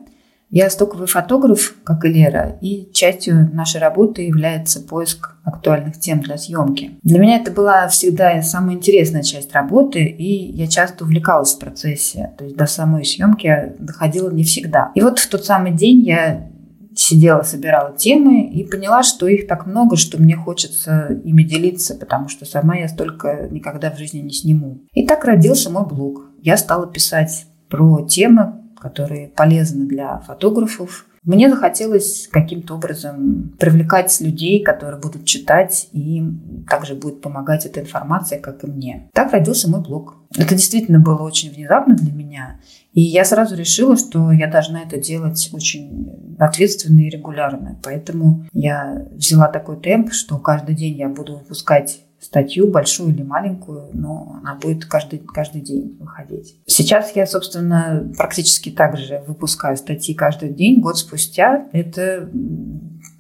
Я 0.53 0.69
стоковый 0.69 1.07
фотограф, 1.07 1.75
как 1.83 2.05
и 2.05 2.09
Лера, 2.09 2.59
и 2.61 2.91
частью 2.93 3.49
нашей 3.55 3.81
работы 3.81 4.21
является 4.21 4.81
поиск 4.81 5.35
актуальных 5.45 5.99
тем 5.99 6.21
для 6.21 6.37
съемки. 6.37 6.91
Для 7.03 7.19
меня 7.19 7.39
это 7.39 7.51
была 7.51 7.89
всегда 7.89 8.43
самая 8.43 8.77
интересная 8.77 9.23
часть 9.23 9.55
работы, 9.55 10.05
и 10.05 10.53
я 10.53 10.67
часто 10.67 11.05
увлекалась 11.05 11.55
в 11.55 11.59
процессе. 11.59 12.35
То 12.37 12.45
есть 12.45 12.55
до 12.55 12.67
самой 12.67 13.07
съемки 13.07 13.47
я 13.47 13.73
доходила 13.79 14.31
не 14.31 14.45
всегда. 14.45 14.93
И 14.95 15.01
вот 15.01 15.21
в 15.21 15.29
тот 15.31 15.43
самый 15.47 15.73
день 15.73 16.01
я 16.01 16.51
сидела, 16.95 17.41
собирала 17.45 17.97
темы 17.97 18.43
и 18.43 18.63
поняла, 18.65 19.03
что 19.03 19.27
их 19.29 19.47
так 19.47 19.65
много, 19.65 19.97
что 19.97 20.21
мне 20.21 20.37
хочется 20.37 21.19
ими 21.25 21.45
делиться, 21.45 21.95
потому 21.95 22.29
что 22.29 22.45
сама 22.45 22.77
я 22.77 22.89
столько 22.89 23.49
никогда 23.51 23.91
в 23.91 23.97
жизни 23.97 24.19
не 24.19 24.33
сниму. 24.35 24.83
И 24.93 25.07
так 25.07 25.25
родился 25.25 25.71
мой 25.71 25.87
блог. 25.87 26.27
Я 26.43 26.59
стала 26.59 26.87
писать 26.87 27.47
про 27.71 28.07
темы, 28.07 28.62
которые 28.83 29.29
полезны 29.29 29.87
для 29.87 30.19
фотографов. 30.19 31.07
Мне 31.23 31.49
захотелось 31.49 32.29
каким-то 32.33 32.75
образом 32.75 33.55
привлекать 33.61 34.21
людей, 34.21 34.61
которые 34.61 35.01
будут 35.01 35.25
читать, 35.25 35.89
и 35.93 36.17
им 36.17 36.65
также 36.69 36.97
будет 36.97 37.21
помогать 37.21 37.65
эта 37.65 37.81
информация, 37.81 38.41
как 38.41 38.65
и 38.65 38.67
мне. 38.67 39.09
Так 39.15 39.33
родился 39.33 39.71
мой 39.71 39.83
блог. 39.83 40.17
Это 40.37 40.57
действительно 40.57 40.99
было 40.99 41.23
очень 41.23 41.53
внезапно 41.55 41.95
для 41.95 42.13
меня. 42.13 42.61
И 42.93 43.01
я 43.01 43.25
сразу 43.25 43.55
решила, 43.55 43.97
что 43.97 44.33
я 44.33 44.51
должна 44.51 44.83
это 44.83 44.99
делать 44.99 45.49
очень 45.53 46.32
ответственно 46.45 47.01
и 47.01 47.11
регулярно. 47.11 47.79
Поэтому 47.83 48.47
я 48.53 49.07
взяла 49.13 49.49
такой 49.49 49.81
темп, 49.81 50.13
что 50.13 50.39
каждый 50.39 50.75
день 50.75 50.97
я 50.97 51.09
буду 51.09 51.39
выпускать 51.39 52.05
статью, 52.21 52.71
большую 52.71 53.11
или 53.13 53.23
маленькую, 53.23 53.91
но 53.93 54.39
она 54.41 54.55
будет 54.55 54.85
каждый, 54.85 55.19
каждый 55.19 55.61
день 55.61 55.97
выходить. 55.99 56.57
Сейчас 56.67 57.17
я, 57.17 57.27
собственно, 57.27 58.13
практически 58.17 58.71
так 58.71 58.97
же 58.97 59.23
выпускаю 59.27 59.77
статьи 59.77 60.15
каждый 60.15 60.51
день, 60.51 60.81
год 60.81 60.99
спустя. 60.99 61.67
Это 61.73 62.31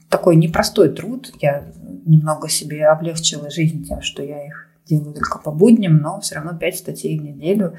такой 0.08 0.37
непростой 0.37 0.90
труд. 0.90 1.32
Я 1.40 1.64
немного 2.06 2.48
себе 2.48 2.87
облегчила 2.87 3.50
жизнь 3.50 3.85
тем, 3.85 4.02
что 4.02 4.22
я 4.22 4.46
их 4.46 4.68
делаю 4.87 5.14
только 5.14 5.38
по 5.38 5.50
будням, 5.50 5.98
но 5.98 6.20
все 6.20 6.37
равно 6.37 6.56
5 6.56 6.76
статей 6.76 7.18
в 7.18 7.22
неделю 7.22 7.74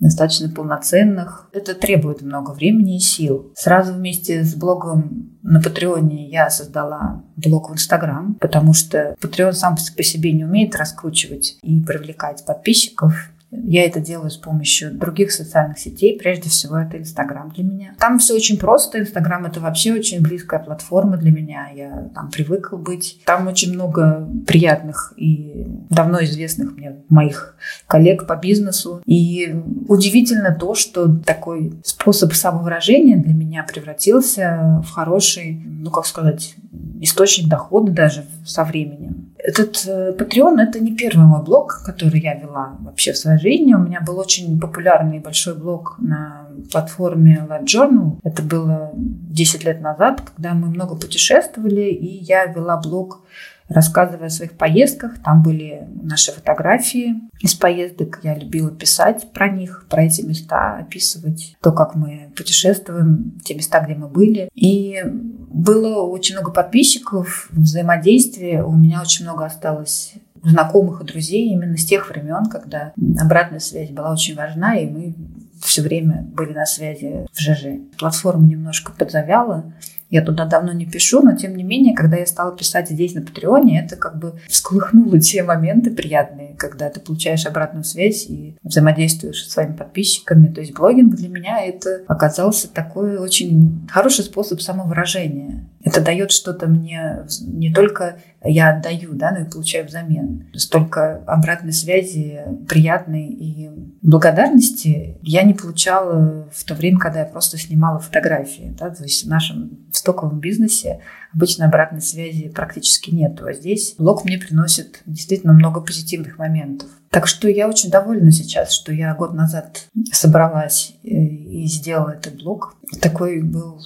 достаточно 0.00 0.48
полноценных. 0.48 1.48
Это 1.52 1.74
требует 1.74 2.22
много 2.22 2.50
времени 2.50 2.96
и 2.96 3.00
сил. 3.00 3.52
Сразу 3.54 3.92
вместе 3.92 4.42
с 4.42 4.54
блогом 4.54 5.38
на 5.42 5.60
Патреоне 5.60 6.28
я 6.28 6.50
создала 6.50 7.22
блог 7.36 7.70
в 7.70 7.74
Инстаграм, 7.74 8.34
потому 8.40 8.72
что 8.72 9.14
Патреон 9.20 9.52
сам 9.52 9.76
по 9.96 10.02
себе 10.02 10.32
не 10.32 10.44
умеет 10.44 10.74
раскручивать 10.74 11.58
и 11.62 11.80
привлекать 11.80 12.44
подписчиков. 12.44 13.30
Я 13.52 13.84
это 13.84 14.00
делаю 14.00 14.30
с 14.30 14.36
помощью 14.36 14.92
других 14.92 15.32
социальных 15.32 15.78
сетей. 15.78 16.16
Прежде 16.18 16.48
всего, 16.48 16.78
это 16.78 16.98
Инстаграм 16.98 17.50
для 17.50 17.64
меня. 17.64 17.94
Там 17.98 18.18
все 18.18 18.34
очень 18.34 18.58
просто. 18.58 19.00
Инстаграм— 19.00 19.44
это 19.46 19.60
вообще 19.60 19.92
очень 19.92 20.20
близкая 20.20 20.60
платформа 20.60 21.16
для 21.16 21.32
меня. 21.32 21.68
Я 21.74 22.10
там 22.14 22.30
привыкла 22.30 22.76
быть. 22.76 23.20
Там 23.24 23.48
очень 23.48 23.72
много 23.74 24.28
приятных 24.46 25.12
и 25.16 25.66
давно 25.88 26.22
известных 26.22 26.76
мне 26.76 26.96
моих 27.08 27.56
коллег 27.86 28.26
по 28.26 28.36
бизнесу. 28.36 29.02
И 29.04 29.54
удивительно 29.88 30.54
то, 30.54 30.74
что 30.74 31.12
такой 31.18 31.72
способ 31.84 32.32
самовыражения 32.34 33.16
для 33.16 33.34
меня 33.34 33.64
превратился 33.64 34.82
в 34.86 34.90
хороший, 34.90 35.60
ну, 35.64 35.90
как 35.90 36.06
сказать, 36.06 36.54
источник 37.00 37.48
дохода 37.48 37.90
даже 37.90 38.24
со 38.44 38.64
временем. 38.64 39.29
Этот 39.42 39.84
э, 39.86 40.12
Patreon– 40.18 40.60
это 40.68 40.80
не 40.80 40.94
первый 40.94 41.26
мой 41.26 41.42
блог, 41.42 41.82
который 41.84 42.20
я 42.20 42.34
вела 42.34 42.76
вообще 42.80 43.12
в 43.12 43.16
своей 43.16 43.38
жизни. 43.38 43.74
У 43.74 43.78
меня 43.78 44.00
был 44.00 44.18
очень 44.18 44.60
популярный 44.60 45.18
большой 45.18 45.54
блог 45.54 45.96
на 45.98 46.48
платформе 46.70 47.46
Live 47.48 47.64
Journal. 47.64 48.18
Это 48.22 48.42
было 48.42 48.90
10 48.94 49.64
лет 49.64 49.80
назад, 49.80 50.20
когда 50.20 50.54
мы 50.54 50.68
много 50.68 50.96
путешествовали, 50.96 51.90
и 51.90 52.22
я 52.22 52.46
вела 52.46 52.76
блог 52.76 53.22
рассказывая 53.70 54.26
о 54.26 54.30
своих 54.30 54.52
поездках. 54.52 55.22
Там 55.24 55.42
были 55.42 55.88
наши 56.02 56.32
фотографии 56.32 57.14
из 57.40 57.54
поездок. 57.54 58.20
Я 58.22 58.34
любила 58.34 58.70
писать 58.70 59.32
про 59.32 59.48
них, 59.48 59.86
про 59.88 60.04
эти 60.04 60.22
места, 60.22 60.76
описывать 60.78 61.56
то, 61.62 61.72
как 61.72 61.94
мы 61.94 62.30
путешествуем, 62.36 63.40
те 63.44 63.54
места, 63.54 63.80
где 63.80 63.94
мы 63.94 64.08
были. 64.08 64.50
И 64.54 65.00
было 65.04 66.02
очень 66.02 66.34
много 66.34 66.50
подписчиков, 66.50 67.48
взаимодействия. 67.52 68.62
У 68.62 68.72
меня 68.72 69.00
очень 69.00 69.24
много 69.24 69.46
осталось 69.46 70.14
знакомых 70.42 71.02
и 71.02 71.04
друзей 71.04 71.50
именно 71.50 71.76
с 71.76 71.84
тех 71.84 72.08
времен, 72.08 72.46
когда 72.46 72.92
обратная 73.20 73.60
связь 73.60 73.90
была 73.90 74.12
очень 74.12 74.34
важна, 74.34 74.76
и 74.76 74.88
мы 74.88 75.14
все 75.62 75.82
время 75.82 76.26
были 76.34 76.52
на 76.52 76.66
связи 76.66 77.26
в 77.32 77.38
ЖЖ. 77.38 77.80
Платформа 77.98 78.46
немножко 78.46 78.92
подзавяла, 78.92 79.72
я 80.10 80.22
туда 80.22 80.44
давно 80.44 80.72
не 80.72 80.86
пишу, 80.86 81.22
но 81.22 81.36
тем 81.36 81.56
не 81.56 81.62
менее, 81.62 81.94
когда 81.94 82.16
я 82.16 82.26
стала 82.26 82.54
писать 82.56 82.90
здесь 82.90 83.14
на 83.14 83.22
Патреоне, 83.22 83.82
это 83.84 83.96
как 83.96 84.18
бы 84.18 84.34
всколыхнуло 84.48 85.20
те 85.20 85.44
моменты 85.44 85.92
приятные, 85.92 86.54
когда 86.58 86.90
ты 86.90 86.98
получаешь 86.98 87.46
обратную 87.46 87.84
связь 87.84 88.26
и 88.28 88.56
взаимодействуешь 88.64 89.44
со 89.44 89.50
своими 89.50 89.76
подписчиками. 89.76 90.48
То 90.48 90.60
есть 90.60 90.74
блогинг 90.74 91.14
для 91.14 91.28
меня 91.28 91.64
это 91.64 92.02
оказался 92.08 92.68
такой 92.68 93.18
очень 93.18 93.86
хороший 93.88 94.24
способ 94.24 94.60
самовыражения. 94.60 95.64
Это 95.82 96.02
дает 96.02 96.30
что-то 96.30 96.66
мне 96.66 97.24
не 97.40 97.72
только 97.72 98.18
я 98.44 98.70
отдаю, 98.70 99.14
да, 99.14 99.32
но 99.32 99.40
и 99.40 99.50
получаю 99.50 99.86
взамен. 99.86 100.48
Столько 100.54 101.22
обратной 101.26 101.72
связи, 101.72 102.40
приятной 102.68 103.28
и 103.28 103.70
благодарности 104.02 105.18
я 105.22 105.42
не 105.42 105.54
получала 105.54 106.48
в 106.52 106.64
то 106.64 106.74
время, 106.74 106.98
когда 106.98 107.20
я 107.20 107.26
просто 107.26 107.58
снимала 107.58 107.98
фотографии. 107.98 108.74
Да? 108.78 108.90
То 108.90 109.04
есть 109.04 109.24
в 109.24 109.28
нашем 109.28 109.86
стоковом 109.92 110.40
бизнесе 110.40 111.00
обычно 111.34 111.66
обратной 111.66 112.02
связи 112.02 112.48
практически 112.48 113.10
нет. 113.10 113.40
А 113.40 113.52
здесь 113.52 113.94
блог 113.98 114.24
мне 114.24 114.38
приносит 114.38 115.02
действительно 115.06 115.52
много 115.52 115.80
позитивных 115.80 116.38
моментов. 116.38 116.88
Так 117.10 117.26
что 117.26 117.48
я 117.48 117.68
очень 117.68 117.90
довольна 117.90 118.30
сейчас, 118.30 118.72
что 118.72 118.92
я 118.92 119.14
год 119.14 119.34
назад 119.34 119.86
собралась 120.12 120.94
э, 121.02 121.08
и 121.08 121.66
сделала 121.66 122.10
этот 122.10 122.36
блог. 122.36 122.76
Такой 123.00 123.42
был 123.42 123.80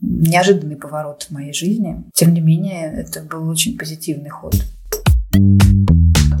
неожиданный 0.00 0.76
поворот 0.76 1.24
в 1.24 1.30
моей 1.32 1.52
жизни. 1.52 2.04
Тем 2.14 2.34
не 2.34 2.40
менее, 2.40 2.92
это 2.92 3.22
был 3.22 3.48
очень 3.48 3.76
позитивный 3.76 4.30
ход. 4.30 4.54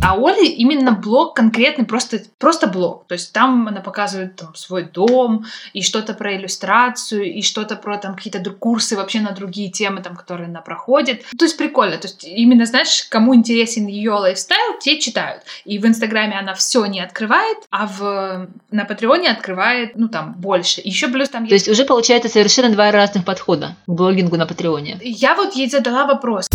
А 0.08 0.14
Оля 0.14 0.42
именно 0.42 0.92
блог 0.92 1.36
конкретный, 1.36 1.84
просто, 1.84 2.22
просто 2.38 2.66
блог. 2.66 3.06
То 3.08 3.12
есть 3.12 3.30
там 3.34 3.68
она 3.68 3.82
показывает 3.82 4.36
там, 4.36 4.54
свой 4.54 4.84
дом, 4.84 5.44
и 5.74 5.82
что-то 5.82 6.14
про 6.14 6.34
иллюстрацию, 6.34 7.30
и 7.30 7.42
что-то 7.42 7.76
про 7.76 7.98
там 7.98 8.14
какие-то 8.14 8.42
курсы 8.50 8.96
вообще 8.96 9.20
на 9.20 9.32
другие 9.32 9.70
темы, 9.70 10.00
там, 10.00 10.16
которые 10.16 10.48
она 10.48 10.62
проходит. 10.62 11.26
То 11.38 11.44
есть 11.44 11.58
прикольно. 11.58 11.98
То 11.98 12.06
есть 12.08 12.24
именно, 12.24 12.64
знаешь, 12.64 13.04
кому 13.10 13.34
интересен 13.34 13.86
ее 13.86 14.12
лайфстайл, 14.12 14.78
те 14.80 14.98
читают. 14.98 15.42
И 15.66 15.78
в 15.78 15.84
Инстаграме 15.84 16.38
она 16.38 16.54
все 16.54 16.86
не 16.86 17.00
открывает, 17.00 17.58
а 17.68 17.86
в, 17.86 18.48
на 18.70 18.84
Патреоне 18.86 19.28
открывает, 19.28 19.92
ну, 19.94 20.08
там, 20.08 20.32
больше. 20.38 20.80
Еще 20.82 21.08
плюс 21.08 21.28
там. 21.28 21.46
То 21.46 21.52
есть 21.52 21.68
уже 21.68 21.84
получается 21.84 22.30
совершенно 22.30 22.70
два 22.70 22.90
разных 22.92 23.26
подхода 23.26 23.76
к 23.86 23.90
блогингу 23.92 24.38
на 24.38 24.46
Патреоне. 24.46 25.00
Я 25.02 25.34
вот 25.34 25.52
ей 25.52 25.68
задала 25.68 26.06
вопрос 26.06 26.48